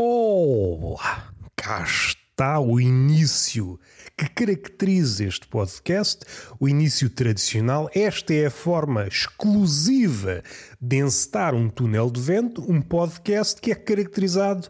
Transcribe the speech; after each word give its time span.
Olá, 0.00 1.32
cá 1.56 1.82
está 1.82 2.60
o 2.60 2.78
início 2.78 3.80
que 4.16 4.28
caracteriza 4.28 5.24
este 5.24 5.48
podcast, 5.48 6.24
o 6.60 6.68
início 6.68 7.10
tradicional. 7.10 7.90
Esta 7.92 8.32
é 8.32 8.46
a 8.46 8.50
forma 8.50 9.08
exclusiva 9.08 10.40
de 10.80 10.98
encetar 10.98 11.52
um 11.52 11.68
túnel 11.68 12.12
de 12.12 12.20
vento, 12.20 12.64
um 12.70 12.80
podcast 12.80 13.60
que 13.60 13.72
é 13.72 13.74
caracterizado 13.74 14.68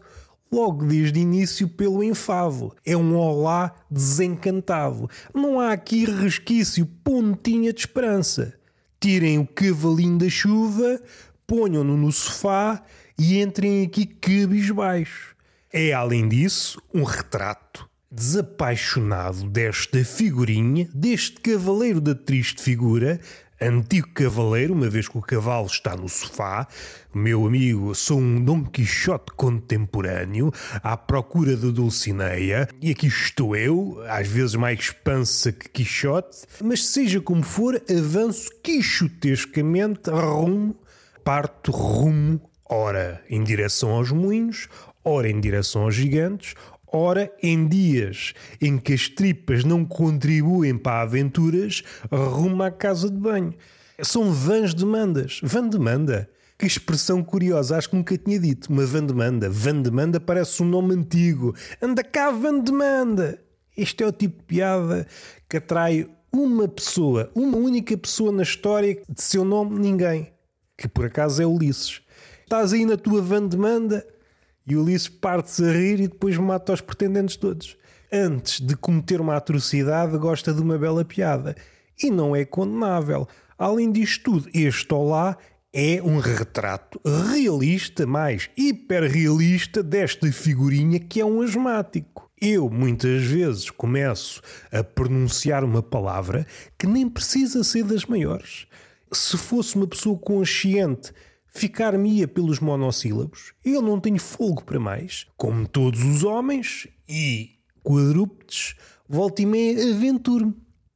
logo 0.51 0.83
desde 0.83 1.19
o 1.19 1.21
início 1.21 1.69
pelo 1.69 2.03
enfado. 2.03 2.75
É 2.83 2.97
um 2.97 3.15
olá 3.15 3.75
desencantado. 3.87 5.07
Não 5.31 5.59
há 5.59 5.73
aqui 5.73 6.05
resquício, 6.05 6.87
pontinha 7.03 7.71
de 7.71 7.81
esperança. 7.81 8.55
Tirem 8.99 9.37
o 9.37 9.45
cavalinho 9.45 10.17
da 10.17 10.27
chuva, 10.27 10.99
ponham-no 11.45 11.95
no 11.95 12.11
sofá 12.11 12.83
e 13.19 13.41
entrem 13.41 13.83
aqui 13.83 14.05
cabisbaixo. 14.05 15.35
É, 15.71 15.91
além 15.91 16.27
disso, 16.27 16.81
um 16.93 17.03
retrato 17.03 17.87
desapaixonado 18.11 19.43
desta 19.47 20.03
figurinha, 20.03 20.89
deste 20.93 21.39
cavaleiro 21.41 22.01
da 22.01 22.15
triste 22.15 22.61
figura, 22.61 23.19
antigo 23.61 24.07
cavaleiro, 24.13 24.73
uma 24.73 24.89
vez 24.89 25.07
que 25.07 25.17
o 25.17 25.21
cavalo 25.21 25.67
está 25.67 25.95
no 25.95 26.07
sofá. 26.07 26.67
Meu 27.13 27.45
amigo, 27.45 27.93
sou 27.93 28.19
um 28.19 28.43
Dom 28.43 28.63
Quixote 28.63 29.33
contemporâneo, 29.33 30.51
à 30.81 30.95
procura 30.95 31.55
de 31.55 31.71
Dulcineia, 31.71 32.67
e 32.81 32.89
aqui 32.89 33.07
estou 33.07 33.55
eu, 33.55 34.01
às 34.07 34.27
vezes 34.27 34.55
mais 34.55 34.91
pança 34.91 35.51
que 35.51 35.69
Quixote, 35.69 36.45
mas 36.63 36.85
seja 36.85 37.19
como 37.19 37.43
for, 37.43 37.79
avanço 37.89 38.49
quixotescamente 38.63 40.09
rumo, 40.09 40.75
parto 41.23 41.71
rumo, 41.71 42.41
ora 42.69 43.23
em 43.29 43.43
direção 43.43 43.91
aos 43.91 44.11
moinhos, 44.11 44.69
ora 45.03 45.27
em 45.27 45.39
direção 45.39 45.83
aos 45.83 45.95
gigantes, 45.95 46.53
Ora, 46.91 47.31
em 47.41 47.67
dias 47.67 48.33
em 48.59 48.79
que 48.79 48.93
as 48.93 49.07
tripas 49.07 49.63
não 49.63 49.85
contribuem 49.85 50.75
para 50.75 51.01
aventuras, 51.01 51.83
rumo 52.11 52.63
à 52.63 52.71
casa 52.71 53.09
de 53.09 53.17
banho. 53.17 53.53
São 54.01 54.31
vãs 54.31 54.73
demandas. 54.73 55.39
Van 55.43 55.67
demanda. 55.67 56.27
Que 56.57 56.65
expressão 56.65 57.23
curiosa, 57.23 57.77
acho 57.77 57.89
que 57.89 57.95
nunca 57.95 58.17
tinha 58.17 58.39
dito. 58.39 58.71
Uma 58.71 58.85
van 58.85 59.05
demanda. 59.05 59.49
Van 59.49 59.81
demanda 59.81 60.19
parece 60.19 60.63
um 60.63 60.65
nome 60.65 60.95
antigo. 60.95 61.55
Anda 61.81 62.03
cá, 62.03 62.31
van 62.31 62.59
demanda. 62.59 63.39
Este 63.77 64.03
é 64.03 64.07
o 64.07 64.11
tipo 64.11 64.39
de 64.39 64.43
piada 64.43 65.07
que 65.47 65.57
atrai 65.57 66.09
uma 66.31 66.67
pessoa, 66.67 67.31
uma 67.33 67.57
única 67.57 67.95
pessoa 67.97 68.31
na 68.31 68.43
história 68.43 68.99
de 69.07 69.21
seu 69.21 69.45
nome, 69.45 69.79
ninguém. 69.79 70.33
Que 70.75 70.87
por 70.87 71.05
acaso 71.05 71.41
é 71.41 71.45
Ulisses. 71.45 72.01
Estás 72.49 72.73
aí 72.73 72.83
na 72.83 72.97
tua 72.97 73.21
van 73.21 73.45
demanda 73.45 74.03
e 74.65 74.75
Ulisses 74.75 75.07
parte-se 75.07 75.63
a 75.63 75.71
rir 75.71 75.99
e 75.99 76.07
depois 76.07 76.35
mata 76.35 76.73
os 76.73 76.81
pretendentes 76.81 77.35
todos. 77.35 77.77
Antes 78.11 78.59
de 78.59 78.75
cometer 78.75 79.21
uma 79.21 79.35
atrocidade, 79.35 80.17
gosta 80.17 80.51
de 80.51 80.59
uma 80.59 80.75
bela 80.75 81.05
piada. 81.05 81.55
E 82.01 82.09
não 82.09 82.35
é 82.35 82.43
condenável. 82.43 83.27
Além 83.55 83.91
disto 83.91 84.23
tudo, 84.23 84.49
este 84.51 84.91
Olá 84.91 85.37
é 85.71 86.01
um 86.01 86.17
retrato 86.17 86.99
realista, 87.05 88.07
mais 88.07 88.49
hiperrealista, 88.57 89.83
desta 89.83 90.31
figurinha 90.31 90.99
que 90.99 91.21
é 91.21 91.25
um 91.25 91.43
asmático. 91.43 92.31
Eu 92.41 92.67
muitas 92.67 93.21
vezes 93.25 93.69
começo 93.69 94.41
a 94.71 94.83
pronunciar 94.83 95.63
uma 95.63 95.83
palavra 95.83 96.47
que 96.79 96.87
nem 96.87 97.07
precisa 97.07 97.63
ser 97.63 97.83
das 97.83 98.05
maiores. 98.05 98.65
Se 99.11 99.37
fosse 99.37 99.75
uma 99.75 99.85
pessoa 99.85 100.17
consciente 100.17 101.13
ficar-me-ia 101.51 102.27
pelos 102.27 102.59
monossílabos. 102.59 103.53
Eu 103.63 103.81
não 103.81 103.99
tenho 103.99 104.19
fogo 104.19 104.63
para 104.63 104.79
mais. 104.79 105.27
Como 105.37 105.67
todos 105.67 106.03
os 106.03 106.23
homens 106.23 106.87
e 107.07 107.51
quadrúpedes, 107.83 108.75
volta 109.07 109.41
e 109.41 109.45
meia 109.45 109.93
aventuro-me. 109.93 110.55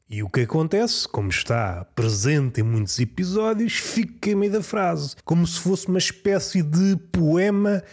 E 0.09 0.21
o 0.21 0.29
que 0.29 0.41
acontece, 0.41 1.07
como 1.07 1.29
está 1.29 1.85
presente 1.95 2.61
em 2.61 2.63
muitos 2.63 2.99
episódios, 2.99 3.73
fica 3.73 4.31
a 4.31 4.35
meio 4.35 4.51
da 4.51 4.61
frase, 4.61 5.15
como 5.25 5.47
se 5.47 5.59
fosse 5.59 5.87
uma 5.87 5.97
espécie 5.97 6.61
de 6.61 6.95
poema 7.11 7.83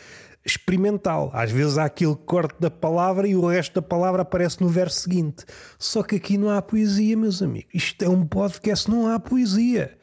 experimental. 0.45 1.31
Às 1.33 1.51
vezes 1.51 1.79
há 1.79 1.85
aquele 1.85 2.15
corte 2.15 2.61
da 2.61 2.71
palavra 2.71 3.27
e 3.27 3.35
o 3.35 3.47
resto 3.47 3.75
da 3.75 3.83
palavra 3.83 4.23
aparece 4.23 4.61
no 4.61 4.69
verso 4.69 5.01
seguinte. 5.01 5.45
Só 5.79 6.03
que 6.03 6.17
aqui 6.17 6.37
não 6.37 6.51
há 6.51 6.61
poesia, 6.61 7.17
meus 7.17 7.41
amigos. 7.43 7.71
Isto 7.73 8.05
é 8.05 8.09
um 8.09 8.27
podcast, 8.27 8.91
não 8.91 9.07
há 9.07 9.19
poesia 9.19 9.99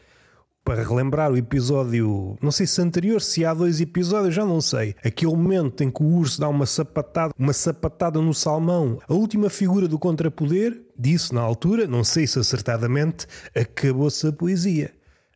para 0.67 0.83
relembrar 0.83 1.31
o 1.31 1.37
episódio, 1.37 2.35
não 2.41 2.51
sei 2.51 2.67
se 2.67 2.81
anterior, 2.81 3.21
se 3.21 3.45
há 3.45 3.53
dois 3.53 3.79
episódios, 3.79 4.35
já 4.35 4.45
não 4.45 4.59
sei. 4.59 4.93
Aquele 5.01 5.31
momento 5.31 5.81
em 5.81 5.89
que 5.89 6.03
o 6.03 6.05
urso 6.05 6.41
dá 6.41 6.49
uma 6.49 6.65
sapatada, 6.65 7.33
uma 7.39 7.53
sapatada 7.53 8.19
no 8.19 8.33
salmão. 8.33 8.99
A 9.07 9.13
última 9.13 9.49
figura 9.49 9.87
do 9.87 9.97
contrapoder 9.97 10.77
disse 10.99 11.33
na 11.33 11.39
altura, 11.39 11.87
não 11.87 12.03
sei 12.03 12.27
se 12.27 12.37
acertadamente, 12.37 13.25
acabou-se 13.55 14.27
a 14.27 14.33
poesia. 14.33 14.91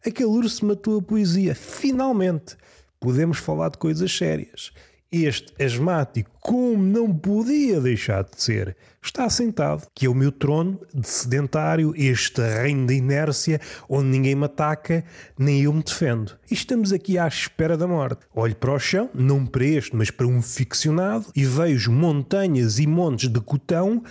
Aquele 0.06 0.28
urso 0.28 0.66
matou 0.66 1.00
a 1.00 1.02
poesia. 1.02 1.56
Finalmente, 1.56 2.58
podemos 3.00 3.38
falar 3.38 3.70
de 3.70 3.78
coisas 3.78 4.12
sérias. 4.12 4.74
Este 5.14 5.52
asmático, 5.62 6.32
como 6.40 6.82
não 6.82 7.14
podia 7.14 7.82
deixar 7.82 8.24
de 8.24 8.42
ser, 8.42 8.78
está 9.04 9.30
sentado, 9.30 9.86
que 9.94 10.06
é 10.06 10.10
o 10.10 10.16
meu 10.16 10.32
trono 10.32 10.80
de 10.94 11.06
sedentário, 11.06 11.94
este 11.98 12.40
reino 12.40 12.88
da 12.88 12.94
inércia, 12.94 13.60
onde 13.90 14.08
ninguém 14.08 14.36
me 14.36 14.46
ataca, 14.46 15.04
nem 15.38 15.64
eu 15.64 15.74
me 15.74 15.84
defendo. 15.84 16.38
E 16.50 16.54
estamos 16.54 16.94
aqui 16.94 17.18
à 17.18 17.28
espera 17.28 17.76
da 17.76 17.86
morte. 17.86 18.26
Olho 18.34 18.56
para 18.56 18.72
o 18.72 18.80
chão, 18.80 19.10
não 19.14 19.46
para 19.46 19.66
este, 19.66 19.94
mas 19.94 20.10
para 20.10 20.26
um 20.26 20.42
ficcionado, 20.42 21.26
e 21.36 21.44
vejo 21.44 21.92
montanhas 21.92 22.80
e 22.80 22.88
montes 22.88 23.28
de 23.28 23.42
cotão 23.42 24.02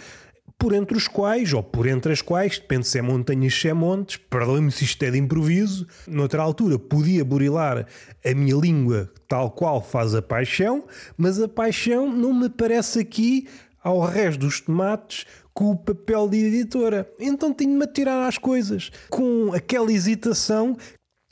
por 0.60 0.74
entre 0.74 0.94
os 0.94 1.08
quais, 1.08 1.54
ou 1.54 1.62
por 1.62 1.86
entre 1.86 2.12
as 2.12 2.20
quais, 2.20 2.58
depende 2.58 2.86
se 2.86 2.98
é 2.98 3.02
montanhas, 3.02 3.54
se 3.54 3.66
é 3.66 3.72
montes, 3.72 4.18
perdoe-me 4.18 4.70
se 4.70 4.84
isto 4.84 5.02
é 5.02 5.10
de 5.10 5.16
improviso, 5.16 5.86
noutra 6.06 6.42
altura 6.42 6.78
podia 6.78 7.24
burilar 7.24 7.86
a 8.22 8.34
minha 8.34 8.54
língua 8.54 9.10
tal 9.26 9.50
qual 9.50 9.82
faz 9.82 10.14
a 10.14 10.20
paixão, 10.20 10.84
mas 11.16 11.40
a 11.40 11.48
paixão 11.48 12.12
não 12.12 12.34
me 12.34 12.50
parece 12.50 13.00
aqui 13.00 13.48
ao 13.82 14.00
resto 14.00 14.40
dos 14.40 14.60
tomates 14.60 15.24
com 15.54 15.70
o 15.70 15.76
papel 15.76 16.28
de 16.28 16.44
editora. 16.44 17.10
Então 17.18 17.54
tenho-me 17.54 17.84
a 17.84 17.88
tirar 17.90 18.28
às 18.28 18.36
coisas, 18.36 18.90
com 19.08 19.54
aquela 19.54 19.90
hesitação, 19.90 20.76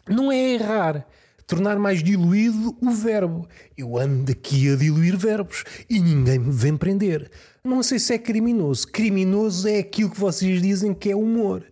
não 0.09 0.33
é 0.33 0.55
errar, 0.55 1.07
tornar 1.49 1.79
mais 1.79 2.03
diluído 2.03 2.77
o 2.81 2.91
verbo. 2.91 3.49
Eu 3.77 3.97
ando 3.97 4.31
aqui 4.31 4.71
a 4.71 4.77
diluir 4.77 5.17
verbos 5.17 5.65
e 5.89 5.99
ninguém 5.99 6.39
me 6.39 6.53
vem 6.53 6.77
prender. 6.77 7.31
Não 7.65 7.83
sei 7.83 7.99
se 7.99 8.13
é 8.13 8.19
criminoso. 8.19 8.87
Criminoso 8.87 9.67
é 9.67 9.79
aquilo 9.79 10.11
que 10.11 10.21
vocês 10.21 10.61
dizem 10.61 10.93
que 10.93 11.11
é 11.11 11.17
humor. 11.17 11.65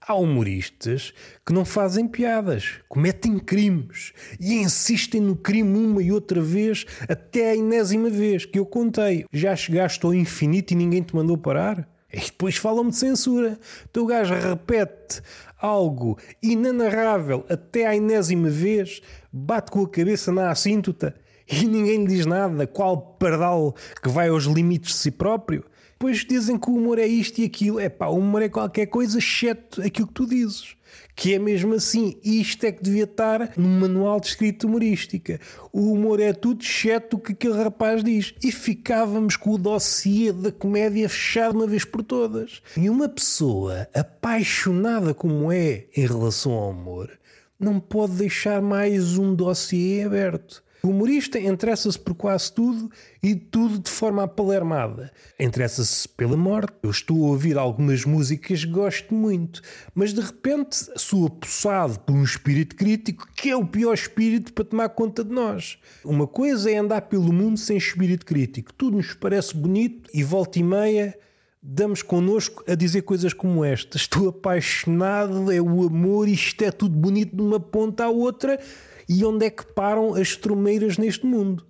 Há 0.00 0.14
humoristas 0.14 1.12
que 1.44 1.52
não 1.52 1.64
fazem 1.64 2.06
piadas, 2.06 2.74
cometem 2.88 3.38
crimes 3.38 4.12
e 4.38 4.54
insistem 4.54 5.20
no 5.20 5.34
crime 5.34 5.78
uma 5.78 6.02
e 6.02 6.12
outra 6.12 6.42
vez, 6.42 6.84
até 7.08 7.50
a 7.50 7.56
enésima 7.56 8.10
vez 8.10 8.44
que 8.44 8.58
eu 8.58 8.66
contei. 8.66 9.24
Já 9.32 9.56
chegaste 9.56 10.04
ao 10.04 10.14
infinito 10.14 10.72
e 10.72 10.76
ninguém 10.76 11.02
te 11.02 11.16
mandou 11.16 11.38
parar? 11.38 11.88
E 12.14 12.20
depois 12.20 12.56
falam-me 12.56 12.90
de 12.90 12.96
censura. 12.96 13.58
Então 13.90 14.04
o 14.04 14.06
gajo 14.06 14.34
repete 14.34 15.20
algo 15.58 16.16
inanarrável 16.42 17.44
até 17.48 17.86
à 17.86 17.96
enésima 17.96 18.48
vez, 18.48 19.00
bate 19.32 19.70
com 19.70 19.82
a 19.82 19.88
cabeça 19.88 20.30
na 20.30 20.50
assíntota 20.50 21.14
e 21.50 21.66
ninguém 21.66 22.04
lhe 22.04 22.06
diz 22.06 22.24
nada. 22.24 22.66
Qual 22.66 22.96
pardal 23.18 23.74
que 24.02 24.08
vai 24.08 24.28
aos 24.28 24.44
limites 24.44 24.92
de 24.92 24.98
si 24.98 25.10
próprio? 25.10 25.64
Depois 25.94 26.24
dizem 26.24 26.58
que 26.58 26.68
o 26.68 26.74
humor 26.74 26.98
é 26.98 27.06
isto 27.06 27.40
e 27.40 27.44
aquilo. 27.44 27.80
É 27.80 27.88
pá, 27.88 28.08
o 28.08 28.18
humor 28.18 28.42
é 28.42 28.48
qualquer 28.48 28.86
coisa, 28.86 29.18
exceto 29.18 29.80
aquilo 29.80 30.08
que 30.08 30.14
tu 30.14 30.26
dizes. 30.26 30.76
Que 31.16 31.34
é 31.34 31.38
mesmo 31.38 31.74
assim. 31.74 32.18
Isto 32.22 32.66
é 32.66 32.72
que 32.72 32.82
devia 32.82 33.04
estar 33.04 33.52
no 33.56 33.68
manual 33.68 34.20
de 34.20 34.26
escrita 34.26 34.66
humorística. 34.66 35.40
O 35.72 35.92
humor 35.92 36.20
é 36.20 36.32
tudo, 36.32 36.62
exceto 36.62 37.16
o 37.16 37.20
que 37.20 37.32
aquele 37.32 37.62
rapaz 37.62 38.02
diz. 38.02 38.34
E 38.42 38.50
ficávamos 38.50 39.36
com 39.36 39.50
o 39.50 39.58
dossiê 39.58 40.32
da 40.32 40.52
comédia 40.52 41.08
fechado 41.08 41.54
uma 41.54 41.66
vez 41.66 41.84
por 41.84 42.02
todas. 42.02 42.62
E 42.76 42.90
uma 42.90 43.08
pessoa 43.08 43.88
apaixonada 43.94 45.14
como 45.14 45.50
é 45.50 45.86
em 45.96 46.06
relação 46.06 46.52
ao 46.52 46.70
humor 46.70 47.10
não 47.58 47.78
pode 47.78 48.14
deixar 48.14 48.60
mais 48.60 49.16
um 49.16 49.34
dossiê 49.34 50.02
aberto. 50.02 50.63
O 50.84 50.88
humorista 50.88 51.40
interessa-se 51.40 51.98
por 51.98 52.14
quase 52.14 52.52
tudo 52.52 52.90
e 53.22 53.34
tudo 53.34 53.78
de 53.78 53.88
forma 53.88 54.24
apalermada. 54.24 55.10
Interessa-se 55.40 56.06
pela 56.06 56.36
morte. 56.36 56.74
Eu 56.82 56.90
estou 56.90 57.24
a 57.24 57.28
ouvir 57.30 57.56
algumas 57.56 58.04
músicas 58.04 58.66
que 58.66 58.70
gosto 58.70 59.14
muito, 59.14 59.62
mas 59.94 60.12
de 60.12 60.20
repente 60.20 60.76
sou 60.94 61.26
apossado 61.26 61.98
por 62.00 62.14
um 62.14 62.22
espírito 62.22 62.76
crítico 62.76 63.26
que 63.34 63.48
é 63.48 63.56
o 63.56 63.66
pior 63.66 63.94
espírito 63.94 64.52
para 64.52 64.62
tomar 64.62 64.90
conta 64.90 65.24
de 65.24 65.32
nós. 65.32 65.78
Uma 66.04 66.26
coisa 66.26 66.70
é 66.70 66.76
andar 66.76 67.00
pelo 67.00 67.32
mundo 67.32 67.56
sem 67.58 67.78
espírito 67.78 68.26
crítico. 68.26 68.70
Tudo 68.74 68.98
nos 68.98 69.14
parece 69.14 69.56
bonito 69.56 70.10
e 70.12 70.22
volta 70.22 70.58
e 70.58 70.62
meia 70.62 71.18
damos 71.66 72.02
connosco 72.02 72.62
a 72.68 72.74
dizer 72.74 73.00
coisas 73.00 73.32
como 73.32 73.64
esta. 73.64 73.96
Estou 73.96 74.28
apaixonado, 74.28 75.50
é 75.50 75.62
o 75.62 75.86
amor, 75.86 76.28
isto 76.28 76.62
é 76.62 76.70
tudo 76.70 76.94
bonito 76.94 77.34
de 77.34 77.40
uma 77.40 77.58
ponta 77.58 78.04
à 78.04 78.10
outra 78.10 78.60
e 79.08 79.24
onde 79.24 79.46
é 79.46 79.50
que 79.50 79.66
param 79.66 80.14
as 80.14 80.36
tromeiras 80.36 80.98
neste 80.98 81.26
mundo? 81.26 81.66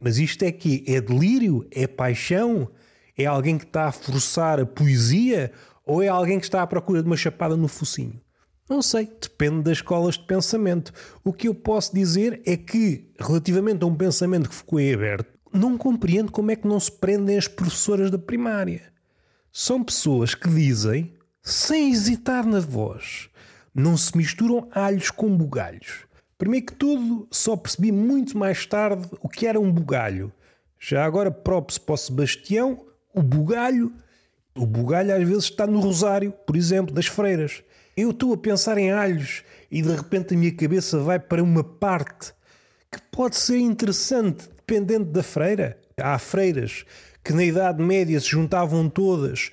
Mas 0.00 0.18
isto 0.18 0.42
é 0.42 0.50
que 0.50 0.84
é 0.86 1.00
delírio? 1.00 1.66
É 1.70 1.86
paixão? 1.86 2.70
É 3.16 3.26
alguém 3.26 3.58
que 3.58 3.64
está 3.64 3.86
a 3.86 3.92
forçar 3.92 4.58
a 4.58 4.64
poesia? 4.64 5.52
Ou 5.84 6.02
é 6.02 6.08
alguém 6.08 6.38
que 6.38 6.46
está 6.46 6.62
à 6.62 6.66
procura 6.66 7.02
de 7.02 7.06
uma 7.06 7.16
chapada 7.16 7.56
no 7.56 7.68
focinho? 7.68 8.20
Não 8.68 8.80
sei, 8.80 9.06
depende 9.20 9.62
das 9.62 9.78
escolas 9.78 10.14
de 10.14 10.24
pensamento. 10.24 10.92
O 11.24 11.32
que 11.32 11.48
eu 11.48 11.54
posso 11.54 11.92
dizer 11.92 12.40
é 12.46 12.56
que, 12.56 13.12
relativamente 13.18 13.82
a 13.82 13.86
um 13.86 13.96
pensamento 13.96 14.48
que 14.48 14.54
ficou 14.54 14.78
em 14.78 14.94
aberto, 14.94 15.28
não 15.52 15.76
compreendo 15.76 16.30
como 16.30 16.52
é 16.52 16.56
que 16.56 16.68
não 16.68 16.78
se 16.78 16.92
prendem 16.92 17.36
as 17.36 17.48
professoras 17.48 18.10
da 18.10 18.18
primária. 18.18 18.92
São 19.52 19.82
pessoas 19.82 20.34
que 20.36 20.48
dizem, 20.48 21.12
sem 21.42 21.90
hesitar 21.90 22.46
na 22.46 22.60
voz, 22.60 23.28
não 23.74 23.96
se 23.96 24.16
misturam 24.16 24.68
alhos 24.70 25.10
com 25.10 25.36
bugalhos. 25.36 26.06
Primeiro 26.40 26.64
que 26.64 26.74
tudo, 26.74 27.28
só 27.30 27.54
percebi 27.54 27.92
muito 27.92 28.38
mais 28.38 28.64
tarde 28.64 29.06
o 29.20 29.28
que 29.28 29.46
era 29.46 29.60
um 29.60 29.70
bugalho. 29.70 30.32
Já 30.78 31.04
agora, 31.04 31.30
próprio 31.30 31.78
para 31.82 31.92
o 31.92 31.98
Sebastião, 31.98 32.80
o 33.12 33.22
bugalho, 33.22 33.92
o 34.56 34.64
bugalho 34.64 35.14
às 35.14 35.22
vezes 35.22 35.44
está 35.44 35.66
no 35.66 35.80
rosário, 35.80 36.32
por 36.46 36.56
exemplo, 36.56 36.94
das 36.94 37.04
freiras. 37.04 37.62
Eu 37.94 38.08
estou 38.12 38.32
a 38.32 38.38
pensar 38.38 38.78
em 38.78 38.90
alhos 38.90 39.42
e 39.70 39.82
de 39.82 39.94
repente 39.94 40.32
a 40.32 40.38
minha 40.38 40.50
cabeça 40.50 40.98
vai 41.00 41.18
para 41.18 41.42
uma 41.42 41.62
parte 41.62 42.32
que 42.90 43.02
pode 43.12 43.36
ser 43.36 43.58
interessante 43.58 44.48
dependendo 44.48 45.12
da 45.12 45.22
freira. 45.22 45.78
Há 45.98 46.18
freiras 46.18 46.86
que 47.22 47.34
na 47.34 47.44
Idade 47.44 47.82
Média 47.82 48.18
se 48.18 48.28
juntavam 48.28 48.88
todas 48.88 49.52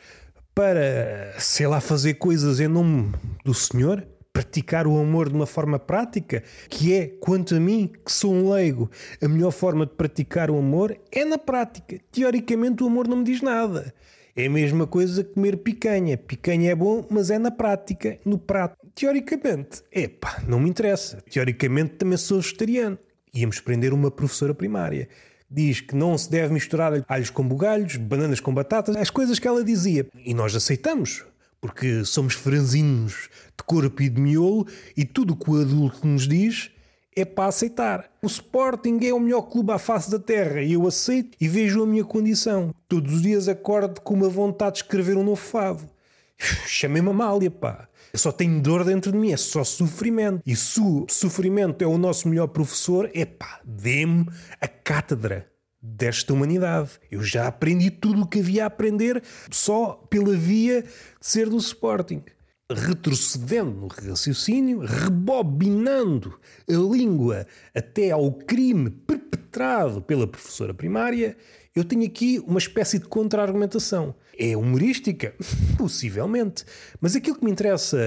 para, 0.56 1.36
sei 1.38 1.68
lá, 1.68 1.82
fazer 1.82 2.14
coisas 2.14 2.62
em 2.62 2.70
nome 2.70 3.12
do 3.44 3.54
Senhor, 3.54 4.08
praticar 4.38 4.86
o 4.86 5.00
amor 5.00 5.30
de 5.30 5.36
uma 5.36 5.48
forma 5.48 5.80
prática, 5.80 6.44
que 6.70 6.94
é, 6.94 7.08
quanto 7.08 7.56
a 7.56 7.60
mim, 7.60 7.92
que 8.06 8.12
sou 8.12 8.32
um 8.32 8.52
leigo, 8.52 8.88
a 9.20 9.28
melhor 9.28 9.50
forma 9.50 9.84
de 9.84 9.94
praticar 9.94 10.52
o 10.52 10.60
amor 10.60 10.96
é 11.12 11.26
na 11.26 11.40
prática. 11.40 11.98
Teoricamente, 12.12 12.84
o 12.84 12.86
amor 12.86 13.08
não 13.08 13.18
me 13.18 13.24
diz 13.24 13.42
nada. 13.42 13.92
É 14.36 14.46
a 14.46 14.50
mesma 14.50 14.86
coisa 14.86 15.24
comer 15.24 15.58
picanha. 15.58 16.20
Picanha 16.20 16.70
é 16.70 16.76
bom, 16.76 17.04
mas 17.10 17.32
é 17.32 17.40
na 17.40 17.50
prática, 17.50 18.20
no 18.24 18.38
prato. 18.38 18.78
Teoricamente, 18.94 19.82
epá, 19.92 20.40
não 20.48 20.60
me 20.60 20.70
interessa. 20.70 21.18
Teoricamente 21.32 21.96
também 21.96 22.18
sou 22.18 22.40
vegetariano. 22.40 23.00
Íamos 23.34 23.60
prender 23.60 23.92
uma 23.92 24.12
professora 24.12 24.54
primária. 24.54 25.10
Diz 25.50 25.82
que 25.82 25.96
não 25.96 26.16
se 26.16 26.30
deve 26.30 26.54
misturar 26.54 27.04
alhos 27.08 27.32
com 27.32 27.48
bugalhos, 27.48 27.96
bananas 27.96 28.40
com 28.40 28.54
batatas, 28.54 28.96
as 28.96 29.10
coisas 29.10 29.40
que 29.40 29.48
ela 29.48 29.64
dizia. 29.64 30.06
E 30.24 30.36
nós 30.36 30.56
aceitamos, 30.56 31.26
porque 31.60 32.06
somos 32.06 32.34
franzinos 32.34 33.30
de 33.58 33.64
corpo 33.66 34.02
e 34.02 34.10
de 34.10 34.22
miolo 34.22 34.68
e 34.96 35.06
tudo 35.06 35.34
o 35.34 35.36
que 35.36 35.50
o 35.50 35.60
adulto 35.60 36.06
nos 36.06 36.28
diz 36.28 36.72
é 37.16 37.26
para 37.26 37.50
aceitar. 37.50 38.12
O 38.22 38.28
Sporting 38.28 39.00
é 39.04 39.12
o 39.12 39.20
melhor 39.20 39.42
clube 39.44 39.72
à 39.72 39.80
face 39.80 40.12
da 40.12 40.20
terra 40.20 40.62
e 40.62 40.74
eu 40.74 40.86
aceito 40.86 41.36
e 41.42 41.48
vejo 41.48 41.82
a 41.82 41.88
minha 41.88 42.06
condição. 42.06 42.74
Todos 42.88 43.16
os 43.16 43.22
dias 43.22 43.48
acordo 43.48 44.02
com 44.02 44.14
uma 44.14 44.30
vontade 44.30 44.76
de 44.76 44.84
escrever 44.84 45.18
um 45.18 45.24
novo 45.24 45.42
fado. 45.42 45.90
Chamei-me 46.68 47.10
Amália, 47.10 47.50
pá. 47.50 47.88
Eu 48.14 48.20
só 48.20 48.32
tenho 48.32 48.62
dor 48.62 48.86
dentro 48.86 49.12
de 49.12 49.18
mim, 49.18 49.32
é 49.32 49.38
só 49.38 49.64
sofrimento. 49.64 50.42
E 50.46 50.56
se 50.56 50.80
o 50.80 51.06
sofrimento 51.10 51.84
é 51.84 51.88
o 51.88 51.98
nosso 51.98 52.30
melhor 52.30 52.48
professor, 52.48 53.10
é 53.14 53.26
pá, 53.26 53.60
dê-me 53.66 54.28
a 54.62 54.68
cátedra 54.68 55.48
desta 55.96 56.34
humanidade. 56.34 56.92
Eu 57.10 57.24
já 57.24 57.48
aprendi 57.48 57.90
tudo 57.90 58.22
o 58.22 58.28
que 58.28 58.40
havia 58.40 58.64
a 58.64 58.68
aprender 58.68 59.22
só 59.50 59.94
pela 60.10 60.36
via 60.36 60.82
de 60.82 60.90
ser 61.22 61.50
do 61.50 61.58
Sporting 61.58 62.24
retrocedendo 62.70 63.72
no 63.72 63.88
raciocínio, 63.88 64.80
rebobinando 64.80 66.38
a 66.70 66.74
língua 66.74 67.48
até 67.74 68.12
ao 68.12 68.32
crime 68.32 68.90
perpetrado 68.90 70.02
pela 70.02 70.28
professora 70.28 70.74
primária, 70.74 71.38
eu 71.74 71.84
tenho 71.84 72.06
aqui 72.06 72.40
uma 72.46 72.60
espécie 72.60 73.00
de 73.00 73.06
contra-argumentação. 73.06 74.16
É 74.38 74.58
humorística? 74.58 75.34
Possivelmente. 75.78 76.66
Mas 77.00 77.16
aquilo 77.16 77.38
que 77.38 77.46
me 77.46 77.52
interessa 77.52 77.98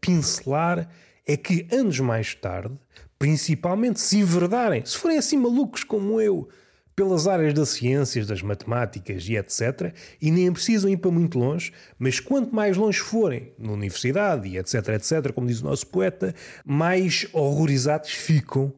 pincelar 0.00 0.88
é 1.26 1.36
que 1.36 1.66
anos 1.72 1.98
mais 2.00 2.34
tarde, 2.34 2.74
principalmente 3.18 4.00
se 4.00 4.18
enverdarem, 4.18 4.84
se 4.84 4.96
forem 4.96 5.18
assim 5.18 5.38
malucos 5.38 5.82
como 5.82 6.20
eu, 6.20 6.48
pelas 6.94 7.26
áreas 7.26 7.54
das 7.54 7.70
ciências, 7.70 8.26
das 8.26 8.42
matemáticas 8.42 9.28
e 9.28 9.36
etc. 9.36 9.94
E 10.20 10.30
nem 10.30 10.52
precisam 10.52 10.90
ir 10.90 10.96
para 10.96 11.10
muito 11.10 11.38
longe, 11.38 11.72
mas 11.98 12.20
quanto 12.20 12.54
mais 12.54 12.76
longe 12.76 13.00
forem, 13.00 13.52
na 13.58 13.72
universidade 13.72 14.48
e 14.48 14.58
etc, 14.58 14.88
etc, 14.90 15.32
como 15.32 15.46
diz 15.46 15.60
o 15.60 15.64
nosso 15.64 15.86
poeta, 15.86 16.34
mais 16.64 17.26
horrorizados 17.32 18.10
ficam 18.10 18.72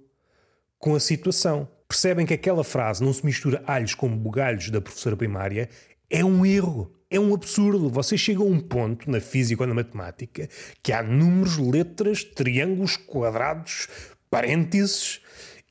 com 0.78 0.94
a 0.94 1.00
situação. 1.00 1.68
Percebem 1.88 2.26
que 2.26 2.34
aquela 2.34 2.64
frase 2.64 3.04
não 3.04 3.12
se 3.12 3.24
mistura 3.24 3.62
alhos 3.66 3.94
com 3.94 4.08
bugalhos 4.08 4.70
da 4.70 4.80
professora 4.80 5.16
primária 5.16 5.68
é 6.10 6.24
um 6.24 6.44
erro. 6.44 6.92
É 7.08 7.20
um 7.20 7.32
absurdo. 7.32 7.88
Vocês 7.88 8.20
chegam 8.20 8.46
a 8.46 8.50
um 8.50 8.58
ponto 8.58 9.08
na 9.08 9.20
física 9.20 9.62
ou 9.62 9.68
na 9.68 9.74
matemática 9.74 10.48
que 10.82 10.92
há 10.92 11.02
números, 11.02 11.56
letras, 11.56 12.24
triângulos, 12.24 12.96
quadrados, 12.96 13.86
parênteses 14.28 15.20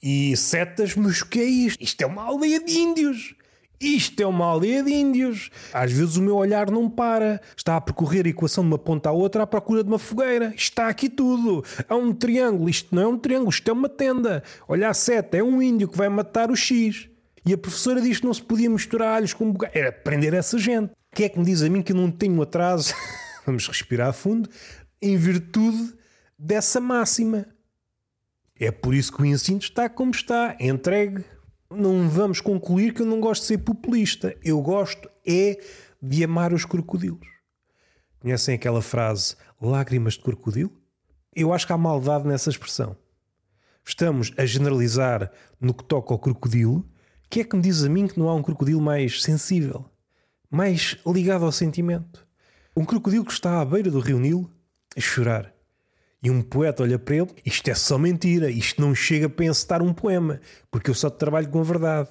e 0.01 0.35
setas, 0.37 0.95
mas 0.95 1.21
o 1.21 1.25
que 1.27 1.39
é 1.39 1.45
isto? 1.45 1.83
Isto 1.83 2.01
é 2.01 2.05
uma 2.05 2.23
aldeia 2.23 2.63
de 2.63 2.77
índios. 2.77 3.35
Isto 3.79 4.21
é 4.21 4.25
uma 4.25 4.45
aldeia 4.45 4.83
de 4.83 4.93
índios. 4.93 5.49
Às 5.73 5.91
vezes 5.91 6.15
o 6.15 6.21
meu 6.21 6.35
olhar 6.35 6.71
não 6.71 6.89
para. 6.89 7.41
Está 7.55 7.75
a 7.75 7.81
percorrer 7.81 8.25
a 8.25 8.29
equação 8.29 8.63
de 8.63 8.69
uma 8.69 8.77
ponta 8.77 9.09
à 9.09 9.11
outra 9.11 9.43
à 9.43 9.47
procura 9.47 9.83
de 9.83 9.89
uma 9.89 9.99
fogueira. 9.99 10.53
Está 10.55 10.87
aqui 10.87 11.09
tudo. 11.09 11.63
Há 11.87 11.95
um 11.95 12.13
triângulo. 12.13 12.69
Isto 12.69 12.95
não 12.95 13.01
é 13.01 13.07
um 13.07 13.17
triângulo, 13.17 13.49
isto 13.49 13.69
é 13.69 13.73
uma 13.73 13.89
tenda. 13.89 14.43
Olha 14.67 14.89
a 14.89 14.93
seta, 14.93 15.37
é 15.37 15.43
um 15.43 15.61
índio 15.61 15.87
que 15.87 15.97
vai 15.97 16.09
matar 16.09 16.49
o 16.49 16.55
X. 16.55 17.09
E 17.45 17.53
a 17.53 17.57
professora 17.57 18.01
diz 18.01 18.19
que 18.19 18.25
não 18.25 18.33
se 18.33 18.41
podia 18.41 18.69
misturar 18.69 19.17
alhos 19.17 19.33
com 19.33 19.51
bugalho. 19.51 19.73
Era 19.75 19.91
prender 19.91 20.33
essa 20.33 20.57
gente. 20.57 20.91
Que 21.13 21.25
é 21.25 21.29
que 21.29 21.37
me 21.37 21.45
diz 21.45 21.61
a 21.61 21.69
mim 21.69 21.81
que 21.81 21.91
eu 21.91 21.95
não 21.95 22.09
tenho 22.09 22.41
atraso? 22.41 22.93
Vamos 23.45 23.67
respirar 23.67 24.09
a 24.09 24.13
fundo. 24.13 24.49
Em 25.01 25.15
virtude 25.15 25.93
dessa 26.39 26.79
máxima. 26.79 27.45
É 28.57 28.71
por 28.71 28.93
isso 28.93 29.11
que 29.11 29.21
o 29.21 29.25
ensino 29.25 29.59
está 29.59 29.89
como 29.89 30.11
está, 30.11 30.55
entregue. 30.61 31.25
Não 31.69 32.07
vamos 32.07 32.39
concluir 32.39 32.93
que 32.93 33.01
eu 33.01 33.05
não 33.05 33.19
gosto 33.19 33.41
de 33.41 33.47
ser 33.47 33.57
populista. 33.57 34.33
Eu 34.41 34.61
gosto 34.61 35.09
é 35.27 35.59
de 36.01 36.23
amar 36.23 36.53
os 36.53 36.63
crocodilos. 36.63 37.27
Conhecem 38.19 38.55
aquela 38.55 38.81
frase 38.81 39.35
lágrimas 39.61 40.13
de 40.13 40.21
crocodilo? 40.21 40.71
Eu 41.35 41.53
acho 41.53 41.67
que 41.67 41.73
há 41.73 41.77
maldade 41.77 42.25
nessa 42.25 42.49
expressão. 42.49 42.95
Estamos 43.85 44.31
a 44.37 44.45
generalizar 44.45 45.31
no 45.59 45.73
que 45.73 45.83
toca 45.83 46.13
ao 46.13 46.19
crocodilo. 46.19 46.87
que 47.29 47.41
é 47.41 47.43
que 47.43 47.57
me 47.57 47.61
diz 47.61 47.83
a 47.83 47.89
mim 47.89 48.07
que 48.07 48.17
não 48.17 48.29
há 48.29 48.35
um 48.35 48.41
crocodilo 48.41 48.81
mais 48.81 49.21
sensível, 49.21 49.89
mais 50.49 50.97
ligado 51.05 51.43
ao 51.43 51.51
sentimento? 51.51 52.25
Um 52.75 52.85
crocodilo 52.85 53.25
que 53.25 53.33
está 53.33 53.59
à 53.59 53.65
beira 53.65 53.91
do 53.91 53.99
rio 53.99 54.17
Nilo 54.17 54.49
a 54.95 55.01
chorar 55.01 55.54
e 56.25 56.29
um 56.31 56.41
poeta 56.41 56.81
olha 56.81 56.97
para 56.97 57.17
ele, 57.17 57.29
isto 57.45 57.69
é 57.69 57.75
só 57.75 57.99
mentira, 57.99 58.49
isto 58.49 58.81
não 58.81 58.95
chega 58.95 59.29
para 59.29 59.45
encetar 59.45 59.83
um 59.83 59.93
poema, 59.93 60.41
porque 60.71 60.89
eu 60.89 60.95
só 60.95 61.07
trabalho 61.07 61.47
com 61.49 61.59
a 61.59 61.63
verdade. 61.63 62.09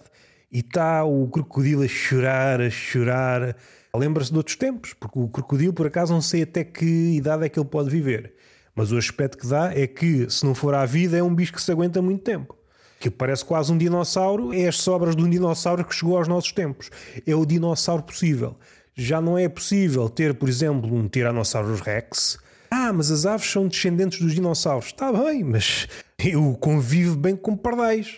E 0.52 0.61
está 0.61 1.02
o 1.02 1.26
crocodilo 1.26 1.83
a 1.83 1.88
chorar, 1.88 2.61
a 2.61 2.71
chorar. 2.71 3.56
Lembra-se 3.92 4.30
de 4.30 4.37
outros 4.37 4.54
tempos, 4.54 4.92
porque 4.92 5.18
o 5.18 5.26
crocodilo, 5.26 5.73
por 5.73 5.88
acaso, 5.88 6.12
não 6.12 6.21
sei 6.21 6.42
até 6.42 6.62
que 6.62 6.87
idade 7.16 7.44
é 7.44 7.49
que 7.49 7.59
ele 7.59 7.68
pode 7.68 7.90
viver. 7.90 8.35
Mas 8.73 8.92
o 8.92 8.97
aspecto 8.97 9.37
que 9.37 9.49
dá 9.49 9.76
é 9.76 9.85
que, 9.85 10.30
se 10.30 10.47
não 10.47 10.54
for 10.54 10.75
à 10.75 10.87
vida, 10.87 11.16
é 11.16 11.23
um 11.23 11.35
bicho 11.35 11.52
que 11.52 11.61
se 11.61 11.73
aguenta 11.73 12.00
muito 12.00 12.23
tempo. 12.23 12.56
Que 13.00 13.11
parece 13.11 13.44
quase 13.44 13.73
um 13.73 13.76
dinossauro, 13.76 14.54
é 14.54 14.68
as 14.68 14.76
sobras 14.76 15.16
de 15.16 15.25
um 15.25 15.28
dinossauro 15.28 15.85
que 15.85 15.92
chegou 15.92 16.18
aos 16.18 16.28
nossos 16.28 16.52
tempos. 16.52 16.88
É 17.26 17.35
o 17.35 17.44
dinossauro 17.44 18.04
possível. 18.04 18.56
Já 18.94 19.21
não 19.21 19.37
é 19.37 19.49
possível 19.49 20.09
ter, 20.09 20.35
por 20.35 20.49
exemplo, 20.49 20.94
um 20.94 21.09
Tyrannosaurus 21.09 21.80
Rex, 21.80 22.38
ah, 22.75 22.93
mas 22.93 23.09
as 23.09 23.25
aves 23.25 23.49
são 23.49 23.69
descendentes 23.69 24.21
dos 24.21 24.35
dinossauros. 24.35 24.87
Está 24.87 25.12
bem, 25.12 25.45
mas 25.45 25.87
eu 26.19 26.57
convivo 26.61 27.16
bem 27.16 27.37
com 27.37 27.57
pardais. 27.57 28.16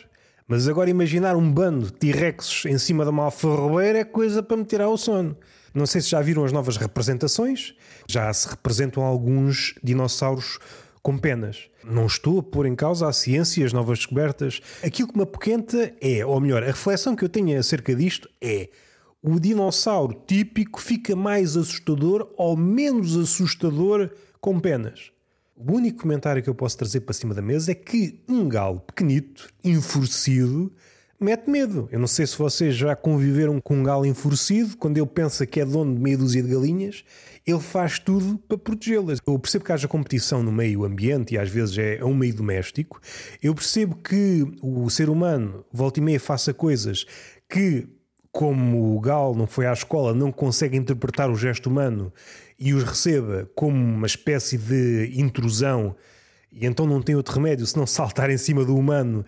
Mas 0.49 0.67
agora 0.67 0.89
imaginar 0.89 1.37
um 1.37 1.53
bando 1.53 1.87
de 1.87 1.93
T-Rexes 1.93 2.65
em 2.65 2.79
cima 2.79 3.05
de 3.05 3.11
uma 3.11 3.25
alfarrobeira 3.25 3.99
é 3.99 4.05
coisa 4.05 4.43
para 4.43 4.57
me 4.57 4.65
tirar 4.65 4.89
o 4.89 4.97
sono. 4.97 5.37
Não 5.75 5.85
sei 5.85 6.01
se 6.01 6.09
já 6.09 6.23
viram 6.23 6.43
as 6.43 6.53
novas 6.53 6.79
representações. 6.79 7.75
Já 8.09 8.33
se 8.33 8.49
representam 8.49 9.03
alguns 9.03 9.75
dinossauros 9.85 10.59
com 11.03 11.19
penas. 11.19 11.69
Não 11.85 12.07
estou 12.07 12.39
a 12.39 12.43
pôr 12.43 12.65
em 12.65 12.75
causa 12.75 13.07
a 13.07 13.13
ciência 13.13 13.61
e 13.61 13.65
as 13.65 13.75
novas 13.75 13.99
descobertas. 13.99 14.63
Aquilo 14.83 15.09
que 15.09 15.19
me 15.19 15.25
apoquenta 15.25 15.93
é, 16.01 16.25
ou 16.25 16.41
melhor, 16.41 16.63
a 16.63 16.67
reflexão 16.67 17.15
que 17.15 17.25
eu 17.25 17.29
tenho 17.29 17.59
acerca 17.59 17.95
disto 17.95 18.27
é 18.41 18.71
o 19.23 19.39
dinossauro 19.39 20.15
típico 20.27 20.81
fica 20.81 21.15
mais 21.15 21.57
assustador 21.57 22.33
ou 22.37 22.57
menos 22.57 23.17
assustador 23.17 24.11
com 24.47 24.61
penas. 24.61 25.11
O 25.57 25.73
único 25.73 26.03
comentário 26.03 26.41
que 26.41 26.49
eu 26.49 26.55
posso 26.55 26.79
trazer 26.79 27.01
para 27.01 27.13
cima 27.13 27.35
da 27.35 27.43
mesa 27.43 27.73
é 27.73 27.75
que 27.75 28.23
um 28.29 28.49
galo 28.49 28.79
pequenito, 28.79 29.49
enfurecido, 29.65 30.73
mete 31.19 31.51
medo. 31.51 31.89
Eu 31.91 31.99
não 31.99 32.07
sei 32.07 32.29
se 32.29 32.39
vocês 32.39 32.77
já 32.77 32.95
conviveram 32.95 33.61
com 33.61 33.75
um 33.75 33.83
galo 33.83 34.07
enfurecido, 34.07 34.77
quando 34.77 34.99
ele 34.99 35.07
pensa 35.09 35.45
que 35.45 35.61
é 35.61 35.65
dono 35.65 35.93
de 35.93 36.01
meia 36.01 36.17
dúzia 36.17 36.45
de 36.45 36.49
galinhas, 36.49 37.05
ele 37.45 37.59
faz 37.59 37.99
tudo 37.99 38.39
para 38.39 38.57
protegê-las. 38.57 39.19
Eu 39.27 39.37
percebo 39.37 39.65
que 39.65 39.73
haja 39.73 39.89
competição 39.89 40.45
no 40.45 40.53
meio 40.53 40.85
ambiente 40.85 41.35
e 41.35 41.39
às 41.39 41.51
vezes 41.51 41.77
é 41.77 42.05
um 42.05 42.15
meio 42.15 42.35
doméstico. 42.35 43.01
Eu 43.43 43.53
percebo 43.53 43.97
que 43.97 44.47
o 44.63 44.89
ser 44.89 45.11
humano, 45.11 45.65
volta 45.73 45.99
e 45.99 46.03
meia, 46.05 46.21
faça 46.21 46.55
coisas 46.55 47.05
que, 47.49 47.89
como 48.31 48.97
o 48.97 49.01
galo 49.01 49.35
não 49.35 49.49
foi 49.49 49.67
à 49.67 49.73
escola, 49.73 50.15
não 50.15 50.31
consegue 50.31 50.77
interpretar 50.77 51.29
o 51.33 51.35
gesto 51.35 51.69
humano 51.69 52.13
e 52.59 52.73
os 52.75 52.83
receba 52.83 53.51
como 53.55 53.77
uma 53.77 54.07
espécie 54.07 54.57
de 54.57 55.13
intrusão 55.15 55.97
e 56.57 56.65
então 56.65 56.87
não 56.87 57.03
tem 57.03 57.15
outro 57.15 57.35
remédio 57.35 57.67
senão 57.67 57.87
saltar 57.87 58.31
em 58.31 58.39
cima 58.39 58.65
do 58.65 58.75
humano 58.75 59.25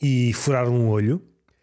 e 0.00 0.32
furar 0.32 0.66
um 0.68 0.88
olho. 0.88 1.22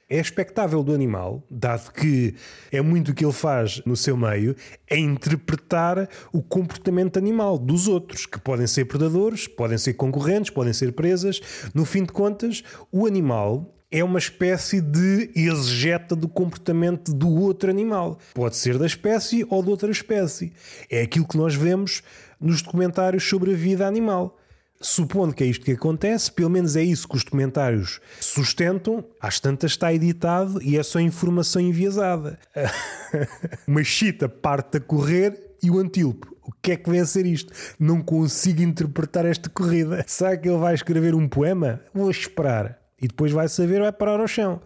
É 0.10 0.20
expectável 0.20 0.82
do 0.84 0.94
animal, 0.94 1.44
dado 1.52 1.92
que 1.92 2.34
é 2.72 2.80
muito 2.82 3.12
o 3.12 3.14
que 3.14 3.26
ele 3.26 3.34
faz 3.34 3.82
no 3.86 3.94
seu 3.94 4.16
meio, 4.16 4.56
é 4.90 4.98
interpretar 4.98 6.08
o 6.32 6.42
comportamento 6.42 7.18
animal 7.18 7.58
dos 7.58 7.90
outros, 7.90 8.26
que 8.26 8.40
podem 8.40 8.68
ser 8.68 8.86
predadores, 8.86 9.48
podem 9.48 9.78
ser 9.78 9.96
concorrentes, 9.96 10.50
podem 10.50 10.72
ser 10.72 10.94
presas. 10.94 11.42
No 11.74 11.84
fim 11.84 12.04
de 12.04 12.14
contas, 12.14 12.64
o 12.90 13.06
animal 13.06 13.77
é 13.92 14.04
uma 14.04 14.20
espécie 14.20 14.82
de 14.82 15.32
exegeta 15.34 16.16
do 16.16 16.28
comportamento 16.28 17.14
do 17.14 17.30
outro 17.30 17.70
animal. 17.70 18.20
Pode 18.34 18.58
ser 18.58 18.78
da 18.78 18.86
espécie 18.86 19.46
ou 19.50 19.64
de 19.64 19.70
outra 19.70 19.90
espécie. 19.90 20.52
É 20.90 21.02
aquilo 21.02 21.28
que 21.28 21.38
nós 21.38 21.56
vemos 21.56 22.04
nos 22.40 22.62
documentários 22.62 23.24
sobre 23.24 23.54
a 23.54 23.56
vida 23.56 23.88
animal. 23.88 24.38
Supondo 24.80 25.34
que 25.34 25.44
é 25.44 25.48
isto 25.48 25.66
que 25.66 25.72
acontece, 25.72 26.32
pelo 26.32 26.52
menos 26.52 26.76
é 26.76 26.84
isso 26.84 27.08
que 27.08 27.16
os 27.16 27.24
documentários 27.24 28.00
sustentam, 28.20 29.04
às 29.20 29.40
tantas 29.40 29.72
está 29.72 29.92
editado 29.92 30.62
e 30.62 30.78
é 30.78 30.84
só 30.84 31.00
informação 31.00 31.60
enviesada. 31.60 32.38
Uma 33.66 33.84
chita 33.84 34.30
parte 34.30 34.78
a 34.78 34.80
correr 34.80 35.56
e 35.64 35.72
o 35.72 35.80
antílope. 35.80 36.28
O 36.44 36.52
que 36.62 36.74
é 36.74 36.78
que 36.78 36.90
vem 36.90 37.00
a 37.00 37.06
ser 37.06 37.26
isto? 37.26 37.52
Não 37.80 38.02
consigo 38.04 38.62
interpretar 38.62 39.26
esta 39.26 39.50
corrida. 39.50 40.04
Será 40.06 40.38
que 40.38 40.48
ele 40.48 40.60
vai 40.60 40.76
escrever 40.76 41.16
um 41.16 41.28
poema? 41.28 41.82
Vou 41.94 42.12
esperar. 42.12 42.87
E 43.02 43.08
depois 43.08 43.32
vai 43.32 43.48
saber, 43.48 43.82
vai 43.82 43.92
parar 43.92 44.20
ao 44.20 44.28
chão. 44.28 44.62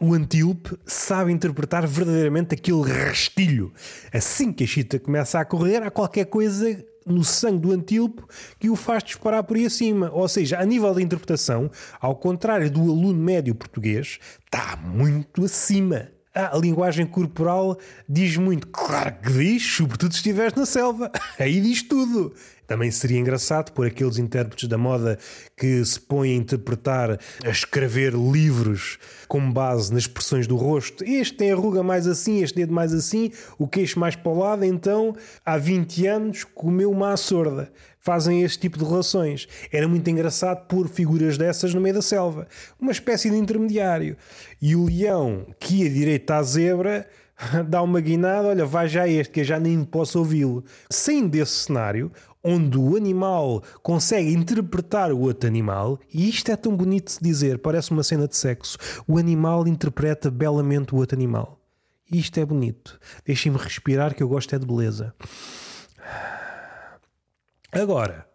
O 0.00 0.14
antílope 0.14 0.76
sabe 0.84 1.32
interpretar 1.32 1.86
verdadeiramente 1.86 2.54
aquele 2.54 2.82
rastilho. 2.82 3.72
Assim 4.12 4.52
que 4.52 4.64
a 4.64 4.66
chita 4.66 4.98
começa 4.98 5.38
a 5.38 5.44
correr, 5.44 5.82
há 5.82 5.90
qualquer 5.90 6.26
coisa 6.26 6.84
no 7.06 7.24
sangue 7.24 7.60
do 7.60 7.72
antílope 7.72 8.22
que 8.58 8.70
o 8.70 8.76
faz 8.76 9.02
disparar 9.04 9.44
por 9.44 9.56
aí 9.56 9.66
acima. 9.66 10.10
Ou 10.12 10.26
seja, 10.28 10.58
a 10.58 10.64
nível 10.64 10.92
de 10.94 11.02
interpretação, 11.02 11.70
ao 12.00 12.16
contrário 12.16 12.70
do 12.70 12.80
aluno 12.80 13.14
médio 13.14 13.54
português, 13.54 14.18
está 14.44 14.76
muito 14.76 15.44
acima. 15.44 16.08
Ah, 16.34 16.56
a 16.56 16.58
linguagem 16.58 17.06
corporal 17.06 17.78
diz 18.08 18.36
muito. 18.36 18.66
Claro 18.68 19.14
que 19.22 19.32
diz, 19.32 19.62
sobretudo 19.62 20.12
se 20.12 20.18
estiveres 20.18 20.54
na 20.54 20.64
selva. 20.64 21.12
Aí 21.38 21.60
diz 21.60 21.82
tudo. 21.82 22.34
Também 22.72 22.90
seria 22.90 23.18
engraçado 23.18 23.70
por 23.72 23.86
aqueles 23.86 24.16
intérpretes 24.16 24.66
da 24.66 24.78
moda 24.78 25.18
que 25.54 25.84
se 25.84 26.00
põem 26.00 26.32
a 26.32 26.36
interpretar, 26.36 27.18
a 27.44 27.50
escrever 27.50 28.14
livros 28.14 28.98
com 29.28 29.52
base 29.52 29.92
nas 29.92 30.04
expressões 30.04 30.46
do 30.46 30.56
rosto. 30.56 31.04
Este 31.04 31.36
tem 31.36 31.52
a 31.52 31.54
ruga 31.54 31.82
mais 31.82 32.06
assim, 32.06 32.42
este 32.42 32.56
dedo 32.56 32.72
mais 32.72 32.94
assim, 32.94 33.30
o 33.58 33.68
queixo 33.68 34.00
mais 34.00 34.16
para 34.16 34.32
o 34.32 34.38
lado, 34.38 34.64
então 34.64 35.14
há 35.44 35.58
20 35.58 36.06
anos 36.06 36.44
comeu 36.44 36.90
uma 36.90 37.14
sorda. 37.18 37.70
Fazem 38.00 38.42
este 38.42 38.60
tipo 38.60 38.78
de 38.78 38.86
relações. 38.86 39.46
Era 39.70 39.86
muito 39.86 40.08
engraçado 40.08 40.66
pôr 40.66 40.88
figuras 40.88 41.36
dessas 41.36 41.74
no 41.74 41.80
meio 41.80 41.96
da 41.96 42.02
selva. 42.02 42.48
Uma 42.80 42.92
espécie 42.92 43.28
de 43.28 43.36
intermediário. 43.36 44.16
E 44.62 44.74
o 44.74 44.86
leão 44.86 45.46
que 45.60 45.82
ia 45.82 45.90
direito 45.90 46.30
à 46.30 46.42
zebra 46.42 47.06
dá 47.68 47.82
uma 47.82 48.00
guinada, 48.00 48.48
olha, 48.48 48.64
vai 48.64 48.88
já 48.88 49.06
este, 49.06 49.32
que 49.32 49.40
eu 49.40 49.44
já 49.44 49.58
nem 49.58 49.84
posso 49.84 50.18
ouvi-lo. 50.18 50.64
Saindo 50.90 51.30
desse 51.30 51.64
cenário, 51.64 52.10
onde 52.42 52.78
o 52.78 52.96
animal 52.96 53.62
consegue 53.82 54.32
interpretar 54.32 55.12
o 55.12 55.20
outro 55.20 55.48
animal, 55.48 55.98
e 56.12 56.28
isto 56.28 56.50
é 56.50 56.56
tão 56.56 56.76
bonito 56.76 57.16
de 57.18 57.22
dizer, 57.22 57.58
parece 57.58 57.90
uma 57.90 58.02
cena 58.02 58.26
de 58.26 58.36
sexo. 58.36 58.76
O 59.06 59.18
animal 59.18 59.66
interpreta 59.66 60.30
belamente 60.30 60.94
o 60.94 60.98
outro 60.98 61.16
animal. 61.16 61.58
Isto 62.10 62.40
é 62.40 62.44
bonito. 62.44 62.98
Deixem-me 63.24 63.58
respirar 63.58 64.14
que 64.14 64.22
eu 64.22 64.28
gosto 64.28 64.54
é 64.54 64.58
de 64.58 64.66
beleza. 64.66 65.14
Agora, 67.70 68.26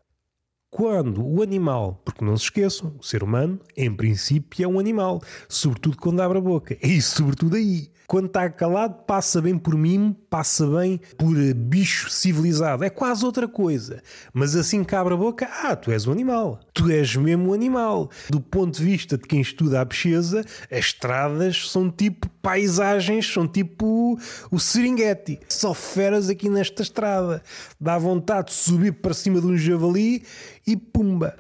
quando 0.70 1.24
o 1.24 1.44
animal, 1.44 2.02
porque 2.04 2.26
não 2.26 2.36
se 2.36 2.46
esqueçam, 2.46 2.96
o 3.00 3.04
ser 3.04 3.24
humano, 3.24 3.60
em 3.76 3.94
princípio, 3.94 4.64
é 4.64 4.68
um 4.68 4.80
animal, 4.80 5.22
sobretudo 5.48 5.98
quando 5.98 6.22
abre 6.22 6.40
a 6.40 6.42
boca, 6.42 6.78
e 6.82 7.02
sobretudo 7.02 7.56
aí. 7.56 7.92
Quando 8.08 8.28
está 8.28 8.50
calado, 8.50 9.04
passa 9.06 9.42
bem 9.42 9.58
por 9.58 9.76
mim, 9.76 10.16
passa 10.30 10.66
bem 10.66 10.98
por 11.18 11.36
bicho 11.54 12.10
civilizado. 12.10 12.86
É 12.86 12.90
quase 12.90 13.26
outra 13.26 13.50
coisa. 13.50 14.02
Mas 14.34 14.56
assim 14.56 14.82
que 14.82 14.96
abre 14.96 15.14
a 15.14 15.18
boca, 15.18 15.46
ah, 15.46 15.76
tu 15.76 15.92
és 15.92 16.08
um 16.08 16.14
animal. 16.14 16.62
Tu 16.74 16.90
és 16.90 17.18
mesmo 17.18 17.50
um 17.50 17.54
animal. 17.54 18.10
Do 18.30 18.40
ponto 18.40 18.78
de 18.78 18.86
vista 18.86 19.18
de 19.18 19.28
quem 19.28 19.42
estuda 19.42 19.82
a 19.82 19.86
pesquisa, 19.86 20.46
as 20.72 20.78
estradas 20.78 21.70
são 21.70 21.92
tipo 21.92 22.30
paisagens, 22.42 23.28
são 23.28 23.46
tipo 23.46 24.18
o 24.50 24.58
Serengeti. 24.58 25.38
Só 25.50 25.74
feras 25.74 26.30
aqui 26.30 26.50
nesta 26.50 26.84
estrada. 26.84 27.44
Dá 27.78 27.98
vontade 27.98 28.48
de 28.48 28.54
subir 28.54 28.94
para 28.94 29.14
cima 29.14 29.42
de 29.42 29.48
um 29.48 29.58
javali 29.58 30.24
e 30.66 30.78
pumba. 30.78 31.36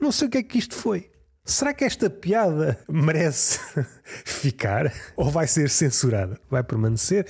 Não 0.00 0.12
sei 0.12 0.28
o 0.28 0.30
que 0.30 0.38
é 0.38 0.42
que 0.44 0.58
isto 0.58 0.76
foi. 0.76 1.10
Será 1.48 1.72
que 1.72 1.84
esta 1.84 2.10
piada 2.10 2.76
merece 2.88 3.60
ficar 4.04 4.92
ou 5.16 5.30
vai 5.30 5.46
ser 5.46 5.70
censurada? 5.70 6.40
Vai 6.50 6.64
permanecer? 6.64 7.24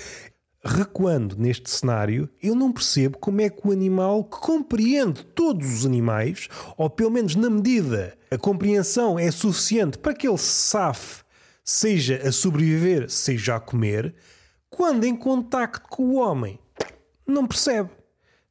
Recuando 0.65 1.37
neste 1.37 1.69
cenário, 1.69 2.27
eu 2.43 2.55
não 2.55 2.73
percebo 2.73 3.19
como 3.19 3.43
é 3.43 3.51
que 3.51 3.69
o 3.69 3.71
animal 3.71 4.25
que 4.25 4.39
compreende 4.39 5.23
todos 5.23 5.71
os 5.71 5.85
animais, 5.85 6.49
ou 6.79 6.89
pelo 6.89 7.11
menos 7.11 7.37
na 7.37 7.51
medida 7.51 8.17
a 8.31 8.39
compreensão 8.39 9.19
é 9.19 9.31
suficiente 9.31 9.99
para 9.99 10.15
que 10.15 10.27
ele 10.27 10.39
se 10.39 10.71
safe, 10.71 11.23
seja 11.63 12.27
a 12.27 12.33
sobreviver, 12.33 13.11
seja 13.11 13.57
a 13.57 13.61
comer, 13.61 14.15
quando 14.71 15.05
em 15.05 15.15
contacto 15.15 15.87
com 15.91 16.05
o 16.05 16.15
homem, 16.15 16.59
não 17.27 17.47
percebe. 17.47 17.91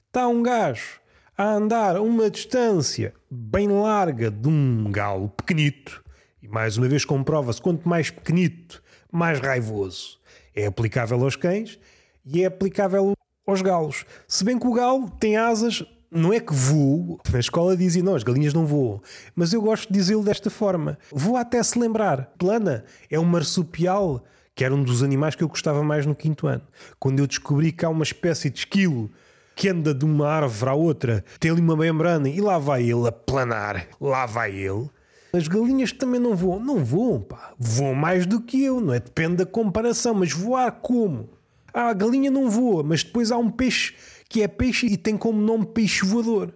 Está 0.07 0.27
um 0.27 0.43
gajo 0.43 1.01
a 1.35 1.53
andar 1.53 1.99
uma 1.99 2.29
distância 2.29 3.15
bem 3.35 3.67
larga 3.67 4.31
de 4.31 4.47
um 4.47 4.89
galo 4.89 5.29
pequenito, 5.29 6.03
e 6.41 6.47
mais 6.47 6.77
uma 6.77 6.87
vez 6.87 7.03
comprova-se 7.03 7.61
quanto 7.61 7.87
mais 7.87 8.09
pequenito, 8.09 8.81
mais 9.11 9.39
raivoso. 9.39 10.19
É 10.55 10.65
aplicável 10.65 11.21
aos 11.21 11.35
cães 11.35 11.77
e 12.25 12.43
é 12.43 12.45
aplicável 12.45 13.13
aos 13.45 13.61
galos. 13.61 14.05
Se 14.27 14.43
bem 14.43 14.57
que 14.57 14.65
o 14.65 14.73
galo 14.73 15.09
tem 15.19 15.35
asas, 15.35 15.83
não 16.09 16.31
é 16.31 16.39
que 16.39 16.53
voa, 16.53 17.17
na 17.31 17.39
escola 17.39 17.75
dizem 17.75 18.01
não, 18.01 18.15
as 18.15 18.23
galinhas 18.23 18.53
não 18.53 18.65
voam, 18.65 19.01
mas 19.35 19.51
eu 19.51 19.61
gosto 19.61 19.91
de 19.91 19.99
dizê-lo 19.99 20.23
desta 20.23 20.49
forma. 20.49 20.97
Voa 21.11 21.41
até 21.41 21.61
se 21.61 21.77
lembrar. 21.77 22.33
Plana 22.37 22.85
é 23.09 23.19
um 23.19 23.25
marsupial, 23.25 24.23
que 24.55 24.63
era 24.63 24.73
um 24.73 24.83
dos 24.83 25.03
animais 25.03 25.35
que 25.35 25.43
eu 25.43 25.49
gostava 25.49 25.83
mais 25.83 26.05
no 26.05 26.15
quinto 26.15 26.47
ano. 26.47 26.63
Quando 26.97 27.19
eu 27.19 27.27
descobri 27.27 27.71
que 27.71 27.83
há 27.83 27.89
uma 27.89 28.03
espécie 28.03 28.49
de 28.49 28.59
esquilo 28.59 29.11
que 29.55 29.69
anda 29.69 29.93
de 29.93 30.03
uma 30.03 30.27
árvore 30.27 30.69
à 30.69 30.73
outra, 30.73 31.25
tem 31.39 31.49
ali 31.49 31.61
uma 31.61 31.77
membrana 31.77 32.27
e 32.27 32.41
lá 32.41 32.59
vai 32.59 32.83
ele 32.83 33.07
a 33.07 33.11
planar, 33.11 33.87
lá 34.01 34.25
vai 34.25 34.51
ele. 34.51 34.89
As 35.33 35.47
galinhas 35.47 35.91
também 35.91 36.19
não 36.19 36.35
voam, 36.35 36.59
não 36.59 36.83
voam, 36.83 37.21
pá. 37.21 37.53
Voam 37.57 37.95
mais 37.95 38.25
do 38.25 38.41
que 38.41 38.63
eu, 38.63 38.81
não 38.81 38.93
é? 38.93 38.99
Depende 38.99 39.37
da 39.37 39.45
comparação, 39.45 40.13
mas 40.13 40.31
voar 40.31 40.71
como? 40.71 41.29
Ah, 41.73 41.89
a 41.89 41.93
galinha 41.93 42.31
não 42.31 42.49
voa, 42.49 42.83
mas 42.83 43.03
depois 43.03 43.31
há 43.31 43.37
um 43.37 43.49
peixe 43.49 43.95
que 44.29 44.41
é 44.41 44.47
peixe 44.47 44.87
e 44.87 44.97
tem 44.97 45.17
como 45.17 45.41
nome 45.41 45.65
peixe 45.65 46.05
voador. 46.05 46.53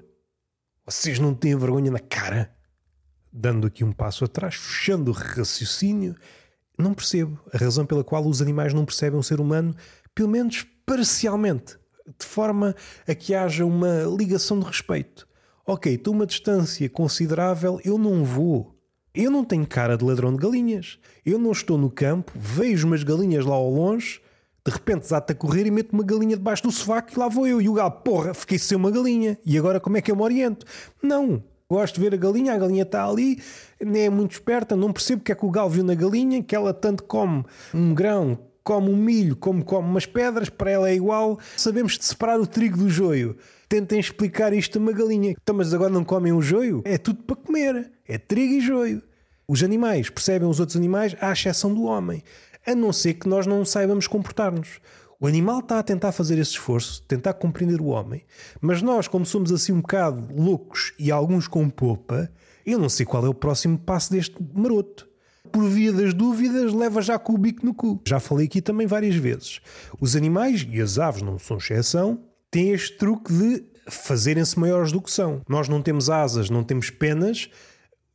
Vocês 0.85 1.19
não 1.19 1.33
têm 1.33 1.55
vergonha 1.55 1.91
na 1.91 1.99
cara? 1.99 2.53
Dando 3.31 3.67
aqui 3.67 3.83
um 3.83 3.91
passo 3.91 4.25
atrás, 4.25 4.55
fechando 4.55 5.11
o 5.11 5.13
raciocínio, 5.13 6.15
não 6.77 6.93
percebo 6.93 7.39
a 7.53 7.57
razão 7.57 7.85
pela 7.85 8.03
qual 8.03 8.25
os 8.25 8.41
animais 8.41 8.73
não 8.73 8.85
percebem 8.85 9.19
o 9.19 9.23
ser 9.23 9.39
humano, 9.39 9.75
pelo 10.15 10.29
menos 10.29 10.65
parcialmente 10.85 11.77
de 12.17 12.25
forma 12.25 12.75
a 13.07 13.13
que 13.13 13.33
haja 13.33 13.65
uma 13.65 14.03
ligação 14.17 14.59
de 14.59 14.65
respeito. 14.65 15.27
Ok, 15.65 15.93
estou 15.93 16.13
uma 16.13 16.25
distância 16.25 16.89
considerável, 16.89 17.79
eu 17.83 17.97
não 17.97 18.23
vou. 18.23 18.75
Eu 19.13 19.29
não 19.29 19.43
tenho 19.43 19.67
cara 19.67 19.97
de 19.97 20.03
ladrão 20.03 20.31
de 20.31 20.39
galinhas. 20.39 20.97
Eu 21.25 21.37
não 21.37 21.51
estou 21.51 21.77
no 21.77 21.91
campo, 21.91 22.31
vejo 22.35 22.87
umas 22.87 23.03
galinhas 23.03 23.45
lá 23.45 23.55
ao 23.55 23.69
longe, 23.69 24.21
de 24.65 24.71
repente 24.71 25.01
desata 25.01 25.33
a 25.33 25.35
correr 25.35 25.65
e 25.67 25.71
meto 25.71 25.93
uma 25.93 26.03
galinha 26.03 26.35
debaixo 26.35 26.63
do 26.63 26.71
sofá 26.71 27.05
e 27.11 27.19
lá 27.19 27.27
vou 27.27 27.45
eu. 27.45 27.61
E 27.61 27.69
o 27.69 27.73
galo, 27.73 27.91
porra, 27.91 28.33
fiquei 28.33 28.57
sem 28.57 28.77
uma 28.77 28.91
galinha. 28.91 29.37
E 29.45 29.57
agora 29.57 29.79
como 29.79 29.97
é 29.97 30.01
que 30.01 30.11
eu 30.11 30.15
me 30.15 30.21
oriento? 30.21 30.65
Não. 31.01 31.43
Gosto 31.69 31.95
de 31.95 32.01
ver 32.01 32.15
a 32.15 32.17
galinha, 32.17 32.53
a 32.53 32.57
galinha 32.57 32.81
está 32.81 33.07
ali, 33.07 33.39
nem 33.79 34.05
é 34.05 34.09
muito 34.09 34.31
esperta, 34.31 34.75
não 34.75 34.91
percebo 34.91 35.21
o 35.21 35.23
que 35.23 35.31
é 35.31 35.35
que 35.35 35.45
o 35.45 35.51
galo 35.51 35.69
viu 35.69 35.83
na 35.83 35.93
galinha, 35.93 36.41
que 36.41 36.55
ela 36.55 36.73
tanto 36.73 37.03
come 37.03 37.45
um 37.71 37.93
grão 37.93 38.39
come 38.69 38.87
um 38.87 38.95
milho 38.95 39.35
como 39.35 39.65
come 39.65 39.89
umas 39.89 40.05
pedras, 40.05 40.47
para 40.47 40.69
ela 40.69 40.87
é 40.87 40.93
igual. 40.93 41.39
Sabemos 41.57 41.97
de 41.97 42.05
separar 42.05 42.39
o 42.39 42.45
trigo 42.45 42.77
do 42.77 42.87
joio. 42.87 43.35
Tentem 43.67 43.99
explicar 43.99 44.53
isto 44.53 44.77
a 44.77 44.81
uma 44.81 44.91
galinha. 44.91 45.31
Então, 45.31 45.55
mas 45.55 45.73
agora 45.73 45.91
não 45.91 46.03
comem 46.03 46.31
o 46.31 46.39
joio? 46.39 46.83
É 46.85 46.95
tudo 46.95 47.23
para 47.23 47.35
comer. 47.35 47.91
É 48.07 48.19
trigo 48.19 48.53
e 48.53 48.61
joio. 48.61 49.01
Os 49.47 49.63
animais 49.63 50.11
percebem 50.11 50.47
os 50.47 50.59
outros 50.59 50.77
animais 50.77 51.15
à 51.19 51.31
exceção 51.31 51.73
do 51.73 51.85
homem, 51.85 52.21
a 52.63 52.75
não 52.75 52.93
ser 52.93 53.15
que 53.15 53.27
nós 53.27 53.47
não 53.47 53.65
saibamos 53.65 54.05
comportar-nos. 54.05 54.79
O 55.19 55.25
animal 55.25 55.61
está 55.61 55.79
a 55.79 55.83
tentar 55.83 56.11
fazer 56.11 56.37
esse 56.37 56.51
esforço, 56.51 57.01
tentar 57.07 57.33
compreender 57.33 57.81
o 57.81 57.87
homem, 57.87 58.23
mas 58.61 58.83
nós, 58.83 59.07
como 59.07 59.25
somos 59.25 59.51
assim 59.51 59.71
um 59.71 59.81
bocado 59.81 60.31
loucos 60.31 60.93
e 60.99 61.11
alguns 61.11 61.47
com 61.47 61.67
popa, 61.71 62.31
eu 62.63 62.77
não 62.77 62.87
sei 62.87 63.03
qual 63.03 63.25
é 63.25 63.29
o 63.29 63.33
próximo 63.33 63.79
passo 63.79 64.11
deste 64.11 64.35
maroto. 64.53 65.08
Por 65.51 65.67
via 65.67 65.91
das 65.91 66.13
dúvidas, 66.13 66.73
leva 66.73 67.01
já 67.01 67.17
com 67.17 67.33
o 67.33 67.37
bico 67.37 67.65
no 67.65 67.73
cu. 67.73 68.01
Já 68.07 68.19
falei 68.19 68.45
aqui 68.45 68.61
também 68.61 68.85
várias 68.85 69.15
vezes. 69.15 69.61
Os 69.99 70.15
animais, 70.15 70.67
e 70.69 70.81
as 70.81 70.99
aves 70.99 71.21
não 71.21 71.39
são 71.39 71.57
exceção, 71.57 72.19
têm 72.51 72.71
este 72.71 72.97
truque 72.97 73.33
de 73.33 73.63
fazerem-se 73.87 74.59
maiores 74.59 74.91
do 74.91 75.01
que 75.01 75.11
são. 75.11 75.41
Nós 75.47 75.67
não 75.67 75.81
temos 75.81 76.09
asas, 76.09 76.49
não 76.49 76.63
temos 76.63 76.89
penas, 76.89 77.49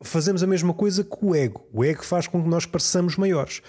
fazemos 0.02 0.42
a 0.42 0.46
mesma 0.46 0.72
coisa 0.72 1.02
que 1.02 1.16
o 1.20 1.34
ego. 1.34 1.66
O 1.72 1.84
ego 1.84 2.04
faz 2.04 2.26
com 2.26 2.42
que 2.42 2.48
nós 2.48 2.66
pareçamos 2.66 3.16
maiores. 3.16 3.62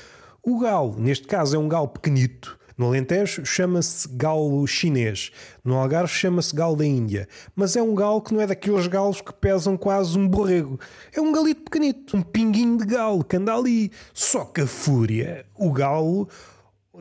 O 0.43 0.59
galo, 0.59 0.99
neste 0.99 1.25
caso, 1.25 1.55
é 1.55 1.59
um 1.59 1.67
galo 1.67 1.87
pequenito, 1.87 2.59
no 2.77 2.87
Alentejo 2.87 3.45
chama-se 3.45 4.07
galo 4.09 4.65
chinês, 4.67 5.31
no 5.63 5.75
Algarve 5.75 6.11
chama-se 6.11 6.55
galo 6.55 6.75
da 6.75 6.85
Índia, 6.85 7.27
mas 7.55 7.75
é 7.75 7.81
um 7.81 7.95
galo 7.95 8.21
que 8.21 8.33
não 8.33 8.41
é 8.41 8.47
daqueles 8.47 8.87
galos 8.87 9.21
que 9.21 9.33
pesam 9.33 9.77
quase 9.77 10.17
um 10.17 10.27
borrego. 10.27 10.79
É 11.13 11.21
um 11.21 11.31
galito 11.31 11.63
pequenito, 11.63 12.17
um 12.17 12.21
pinguinho 12.21 12.77
de 12.77 12.85
galo 12.85 13.23
que 13.23 13.37
anda 13.37 13.53
ali. 13.53 13.91
Só 14.13 14.45
que 14.45 14.61
a 14.61 14.67
fúria, 14.67 15.45
o 15.55 15.71
galo, 15.71 16.27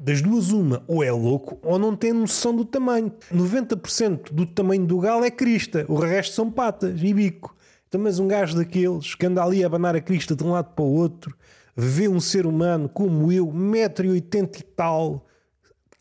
das 0.01 0.21
duas 0.21 0.51
uma, 0.51 0.83
ou 0.87 1.03
é 1.03 1.11
louco 1.11 1.59
ou 1.63 1.79
não 1.79 1.95
tem 1.97 2.13
noção 2.13 2.55
do 2.55 2.65
tamanho. 2.65 3.13
90% 3.33 4.33
do 4.33 4.47
tamanho 4.47 4.87
do 4.87 4.99
galo 4.99 5.25
é 5.25 5.31
crista, 5.31 5.85
o 5.89 5.97
resto 5.97 6.35
são 6.35 6.51
patas 6.51 7.01
e 7.03 7.13
bico. 7.13 7.55
Então, 7.89 8.01
mas 8.01 8.19
um 8.19 8.27
gajo 8.27 8.57
daqueles 8.57 9.15
que 9.15 9.27
anda 9.27 9.43
ali 9.43 9.63
a 9.63 9.67
abanar 9.67 9.95
a 9.95 10.01
crista 10.01 10.35
de 10.35 10.43
um 10.43 10.51
lado 10.51 10.73
para 10.75 10.85
o 10.85 10.95
outro, 10.95 11.37
vê 11.77 12.09
um 12.09 12.21
ser 12.21 12.47
humano 12.47 12.89
como 12.89 13.31
eu, 13.31 13.47
1,80m 13.47 14.61
e 14.61 14.63
tal, 14.63 15.27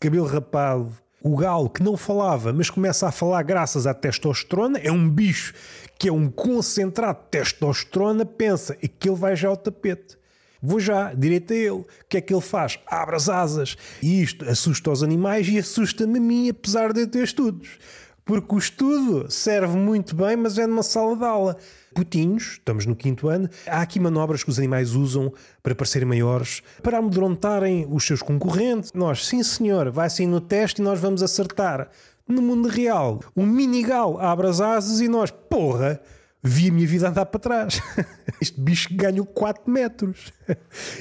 cabelo 0.00 0.26
rapado, 0.26 0.92
o 1.22 1.36
galo 1.36 1.70
que 1.70 1.82
não 1.82 1.96
falava, 1.96 2.52
mas 2.52 2.68
começa 2.68 3.08
a 3.08 3.12
falar 3.12 3.42
graças 3.42 3.86
à 3.86 3.94
testosterona, 3.94 4.78
é 4.78 4.92
um 4.92 5.08
bicho 5.08 5.54
que 5.98 6.08
é 6.08 6.12
um 6.12 6.28
concentrado 6.28 7.20
de 7.20 7.30
testosterona, 7.30 8.26
pensa, 8.26 8.74
que 8.74 9.08
ele 9.08 9.16
vai 9.16 9.34
já 9.34 9.48
ao 9.48 9.56
tapete. 9.56 10.18
Vou 10.66 10.80
já, 10.80 11.12
direito 11.12 11.52
a 11.52 11.56
ele. 11.56 11.70
O 11.70 11.86
que 12.08 12.16
é 12.16 12.20
que 12.22 12.32
ele 12.32 12.40
faz? 12.40 12.78
Abre 12.86 13.16
as 13.16 13.28
asas. 13.28 13.76
E 14.02 14.22
isto 14.22 14.48
assusta 14.48 14.90
os 14.90 15.02
animais 15.02 15.46
e 15.46 15.58
assusta-me 15.58 16.18
a 16.18 16.22
mim, 16.22 16.48
apesar 16.48 16.92
de 16.92 17.02
eu 17.02 17.06
ter 17.06 17.22
estudos. 17.22 17.78
Porque 18.24 18.54
o 18.54 18.58
estudo 18.58 19.30
serve 19.30 19.76
muito 19.76 20.16
bem, 20.16 20.34
mas 20.34 20.56
é 20.56 20.66
numa 20.66 20.82
sala 20.82 21.14
de 21.14 21.24
aula 21.24 21.56
putinhos, 21.94 22.52
estamos 22.52 22.86
no 22.86 22.96
quinto 22.96 23.28
ano, 23.28 23.48
há 23.66 23.82
aqui 23.82 24.00
manobras 24.00 24.42
que 24.42 24.50
os 24.50 24.58
animais 24.58 24.94
usam 24.94 25.32
para 25.62 25.74
parecerem 25.74 26.08
maiores, 26.08 26.62
para 26.82 26.98
amedrontarem 26.98 27.86
os 27.90 28.04
seus 28.04 28.22
concorrentes. 28.22 28.92
Nós, 28.94 29.26
sim 29.26 29.42
senhor, 29.42 29.90
vai 29.90 30.06
assim 30.06 30.26
no 30.26 30.40
teste 30.40 30.80
e 30.80 30.84
nós 30.84 30.98
vamos 30.98 31.22
acertar. 31.22 31.90
No 32.26 32.40
mundo 32.40 32.68
real, 32.68 33.20
o 33.36 33.44
minigal 33.44 34.18
abre 34.18 34.48
as 34.48 34.58
asas 34.58 35.00
e 35.00 35.08
nós, 35.08 35.30
porra, 35.30 36.00
vi 36.46 36.68
a 36.68 36.72
minha 36.72 36.86
vida 36.86 37.08
andar 37.08 37.24
para 37.24 37.40
trás. 37.40 37.80
Este 38.40 38.60
bicho 38.60 38.88
ganhou 38.92 39.24
4 39.24 39.70
metros. 39.70 40.32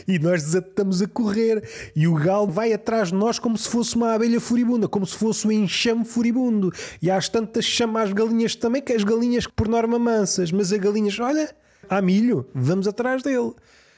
E 0.08 0.18
nós 0.18 0.42
desatamos 0.44 1.02
a 1.02 1.08
correr. 1.08 1.92
E 1.94 2.08
o 2.08 2.14
galo 2.14 2.48
vai 2.48 2.72
atrás 2.72 3.10
de 3.10 3.16
nós 3.16 3.40
como 3.40 3.58
se 3.58 3.68
fosse 3.68 3.96
uma 3.96 4.14
abelha 4.14 4.40
furibunda, 4.40 4.88
como 4.88 5.06
se 5.06 5.16
fosse 5.16 5.46
um 5.46 5.52
enxame 5.52 6.06
furibundo. 6.06 6.72
E 7.02 7.12
às 7.12 7.28
tantas 7.28 7.66
chama 7.66 8.02
as 8.02 8.14
galinhas 8.14 8.56
também, 8.56 8.82
que 8.82 8.94
as 8.94 9.04
galinhas 9.04 9.46
por 9.46 9.68
norma 9.68 10.00
mansas. 10.00 10.52
Mas 10.52 10.72
as 10.72 10.80
galinhas, 10.80 11.20
olha, 11.20 11.54
há 11.90 12.02
milho, 12.02 12.48
vamos 12.54 12.88
atrás 12.88 13.22
dele. 13.22 13.52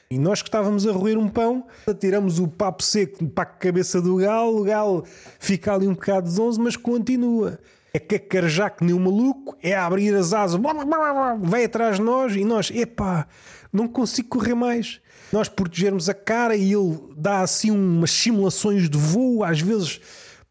E 0.10 0.18
nós 0.18 0.42
que 0.42 0.48
estávamos 0.48 0.88
a 0.88 0.92
roer 0.92 1.18
um 1.18 1.28
pão, 1.28 1.66
tiramos 2.00 2.40
o 2.40 2.48
papo 2.48 2.84
seco 2.84 3.28
para 3.30 3.44
a 3.44 3.48
cabeça 3.48 4.02
do 4.02 4.18
galo, 4.18 4.62
o 4.62 4.63
galo 4.63 5.04
fica 5.39 5.74
ali 5.74 5.88
um 5.88 5.93
bocado 5.93 6.30
zonzo, 6.30 6.62
mas 6.62 6.76
continua 6.76 7.60
é 7.95 7.99
cacarejar 7.99 8.75
que 8.75 8.84
nem 8.84 8.93
um 8.93 8.99
maluco, 8.99 9.55
é 9.63 9.73
abrir 9.73 10.13
as 10.13 10.34
asas, 10.34 10.60
vai 11.41 11.63
atrás 11.63 11.95
de 11.95 12.01
nós 12.01 12.36
e 12.36 12.43
nós, 12.43 12.69
epá, 12.69 13.25
não 13.71 13.88
consigo 13.88 14.27
correr 14.27 14.53
mais. 14.53 14.99
Nós 15.31 15.47
protegermos 15.47 16.10
a 16.10 16.13
cara 16.13 16.58
e 16.58 16.73
ele 16.73 16.99
dá 17.15 17.39
assim 17.39 17.71
umas 17.71 18.12
simulações 18.12 18.89
de 18.89 18.97
voo, 18.97 19.45
às 19.45 19.62
vezes 19.62 20.01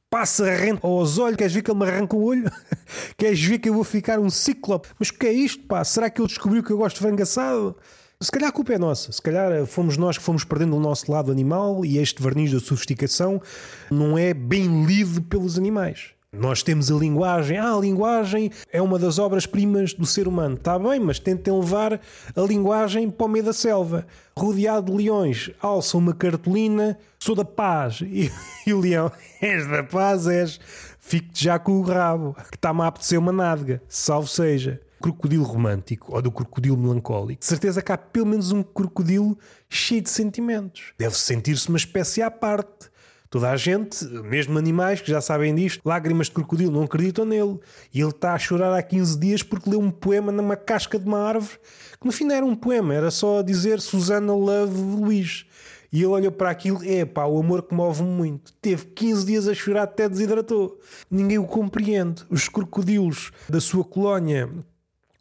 passa 0.09 0.51
rente 0.51 0.81
aos 0.83 1.19
olhos, 1.19 1.37
queres 1.37 1.53
ver 1.53 1.61
que 1.61 1.71
ele 1.71 1.81
me 1.81 1.87
arranca 1.87 2.17
o 2.17 2.25
olho? 2.25 2.51
queres 3.19 3.45
ver 3.45 3.59
que 3.59 3.69
eu 3.69 3.75
vou 3.75 3.85
ficar 3.85 4.19
um 4.19 4.31
ciclope? 4.31 4.89
Mas 4.99 5.11
o 5.11 5.15
que 5.15 5.27
é 5.27 5.33
isto, 5.33 5.67
pá? 5.67 5.85
Será 5.85 6.09
que 6.09 6.23
ele 6.23 6.29
descobriu 6.29 6.63
que 6.63 6.71
eu 6.71 6.79
gosto 6.79 6.97
de 6.97 7.03
frango 7.03 7.23
assado? 7.23 7.77
Se 8.23 8.31
calhar 8.31 8.49
a 8.49 8.53
culpa 8.53 8.73
é 8.73 8.79
nossa, 8.79 9.13
se 9.13 9.21
calhar 9.21 9.67
fomos 9.67 9.99
nós 9.99 10.17
que 10.17 10.25
fomos 10.25 10.45
perdendo 10.45 10.79
o 10.79 10.81
nosso 10.81 11.13
lado 11.13 11.31
animal 11.31 11.85
e 11.85 11.99
este 11.99 12.23
verniz 12.23 12.51
da 12.51 12.59
sofisticação 12.59 13.43
não 13.91 14.17
é 14.17 14.33
bem 14.33 14.87
lido 14.87 15.21
pelos 15.21 15.59
animais. 15.59 16.14
Nós 16.37 16.63
temos 16.63 16.91
a 16.91 16.95
linguagem. 16.95 17.59
Ah, 17.59 17.75
a 17.75 17.81
linguagem 17.81 18.51
é 18.73 18.83
uma 18.83 18.99
das 18.99 19.19
obras-primas 19.19 19.95
do 19.95 20.05
ser 20.05 20.27
humano. 20.27 20.57
Está 20.57 20.79
bem, 20.79 20.99
mas 20.99 21.19
tentem 21.19 21.55
levar 21.55 22.01
a 22.35 22.41
linguagem 22.41 23.09
para 23.09 23.27
o 23.27 23.29
meio 23.29 23.45
da 23.45 23.53
selva. 23.53 24.07
Rodeado 24.37 24.91
de 24.91 24.99
leões, 24.99 25.51
alça 25.61 25.97
uma 25.97 26.13
cartolina, 26.13 26.99
sou 27.19 27.35
da 27.35 27.45
paz. 27.45 28.03
E, 28.15 28.31
e 28.67 28.73
o 28.73 28.81
leão, 28.81 29.11
és 29.41 29.67
da 29.67 29.83
paz, 29.83 30.27
és. 30.27 30.59
Fique-te 30.99 31.45
já 31.45 31.59
com 31.59 31.73
o 31.73 31.83
rabo, 31.83 32.35
que 32.51 32.57
está-me 32.57 32.83
a 32.83 32.87
apetecer 32.87 33.19
uma 33.19 33.33
nádega. 33.33 33.83
Salve 33.89 34.29
seja. 34.29 34.81
Crocodilo 35.01 35.45
romântico 35.45 36.15
ou 36.15 36.23
do 36.23 36.33
crocodilo 36.33 36.79
melancólico. 36.79 37.41
De 37.41 37.47
certeza 37.47 37.83
que 37.83 37.93
há 37.93 37.99
pelo 37.99 38.27
menos 38.27 38.53
um 38.53 38.63
crocodilo 38.63 39.37
cheio 39.69 40.01
de 40.01 40.09
sentimentos. 40.09 40.95
Deve 40.97 41.15
sentir-se 41.17 41.69
uma 41.69 41.77
espécie 41.77 42.23
à 42.23 42.31
parte 42.31 42.91
Toda 43.35 43.51
a 43.51 43.57
gente, 43.57 44.05
mesmo 44.05 44.57
animais 44.57 45.01
que 45.01 45.11
já 45.11 45.21
sabem 45.21 45.53
disto, 45.53 45.81
lágrimas 45.85 46.29
de 46.29 46.35
crocodilo, 46.35 46.71
não 46.71 46.85
acreditam 46.85 47.25
nele. 47.25 47.59
E 47.93 48.01
ele 48.01 48.11
está 48.11 48.33
a 48.33 48.39
chorar 48.39 48.73
há 48.73 48.81
15 48.81 49.19
dias 49.19 49.43
porque 49.43 49.69
leu 49.69 49.81
um 49.81 49.91
poema 49.91 50.31
numa 50.31 50.55
casca 50.55 51.01
de 51.01 51.05
uma 51.05 51.19
árvore, 51.19 51.59
que 52.01 52.07
no 52.07 52.13
fim 52.13 52.27
não 52.27 52.37
era 52.37 52.47
um 52.47 52.55
poema, 52.55 52.95
era 52.95 53.11
só 53.11 53.43
dizer 53.43 53.81
Susana 53.81 54.33
Love 54.33 54.81
Luís. 54.81 55.47
E 55.93 55.99
ele 55.99 56.07
olhou 56.07 56.31
para 56.31 56.49
aquilo, 56.49 56.79
é 56.85 57.05
pá, 57.05 57.25
o 57.25 57.37
amor 57.41 57.65
que 57.65 57.75
move-me 57.75 58.09
muito. 58.09 58.53
Teve 58.63 58.85
15 58.85 59.27
dias 59.27 59.49
a 59.49 59.55
chorar 59.55 59.83
até 59.83 60.09
desidratou. 60.09 60.79
Ninguém 61.11 61.39
o 61.39 61.45
compreende. 61.45 62.23
Os 62.31 62.49
crocodilos 62.49 63.33
da 63.49 63.61
sua 63.61 63.83
colónia 63.83 64.49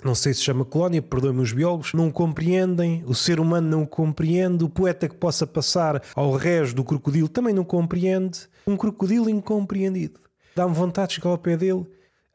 não 0.03 0.15
sei 0.15 0.33
se 0.33 0.41
chama 0.41 0.65
colónia, 0.65 1.01
perdoem-me 1.01 1.41
os 1.41 1.51
biólogos, 1.51 1.93
não 1.93 2.11
compreendem, 2.11 3.03
o 3.05 3.15
ser 3.15 3.39
humano 3.39 3.69
não 3.69 3.85
compreende, 3.85 4.63
o 4.63 4.69
poeta 4.69 5.07
que 5.07 5.15
possa 5.15 5.47
passar 5.47 6.03
ao 6.15 6.35
rés 6.35 6.73
do 6.73 6.83
crocodilo 6.83 7.29
também 7.29 7.53
não 7.53 7.63
compreende. 7.63 8.47
Um 8.67 8.75
crocodilo 8.75 9.29
incompreendido. 9.29 10.19
Dá-me 10.55 10.73
vontade 10.73 11.09
de 11.09 11.15
chegar 11.15 11.29
ao 11.29 11.37
pé 11.37 11.57
dele, 11.57 11.85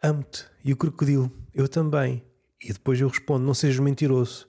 amo-te. 0.02 0.44
E 0.64 0.72
o 0.72 0.76
crocodilo, 0.76 1.30
eu 1.54 1.68
também. 1.68 2.24
E 2.62 2.72
depois 2.72 3.00
eu 3.00 3.08
respondo: 3.08 3.44
não 3.44 3.54
sejas 3.54 3.78
mentiroso. 3.78 4.48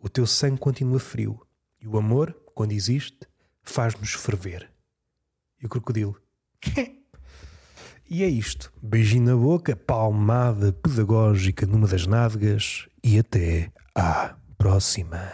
O 0.00 0.08
teu 0.08 0.26
sangue 0.26 0.58
continua 0.58 0.98
frio. 0.98 1.40
E 1.80 1.86
o 1.86 1.98
amor, 1.98 2.36
quando 2.54 2.72
existe, 2.72 3.20
faz-nos 3.62 4.14
ferver. 4.14 4.70
E 5.60 5.66
o 5.66 5.68
crocodilo. 5.68 6.16
E 8.08 8.22
é 8.22 8.28
isto. 8.28 8.72
Beijinho 8.82 9.24
na 9.24 9.36
boca, 9.36 9.74
palmada 9.74 10.72
pedagógica 10.72 11.66
numa 11.66 11.86
das 11.86 12.06
nádegas 12.06 12.86
e 13.02 13.18
até 13.18 13.70
à 13.94 14.34
próxima. 14.58 15.32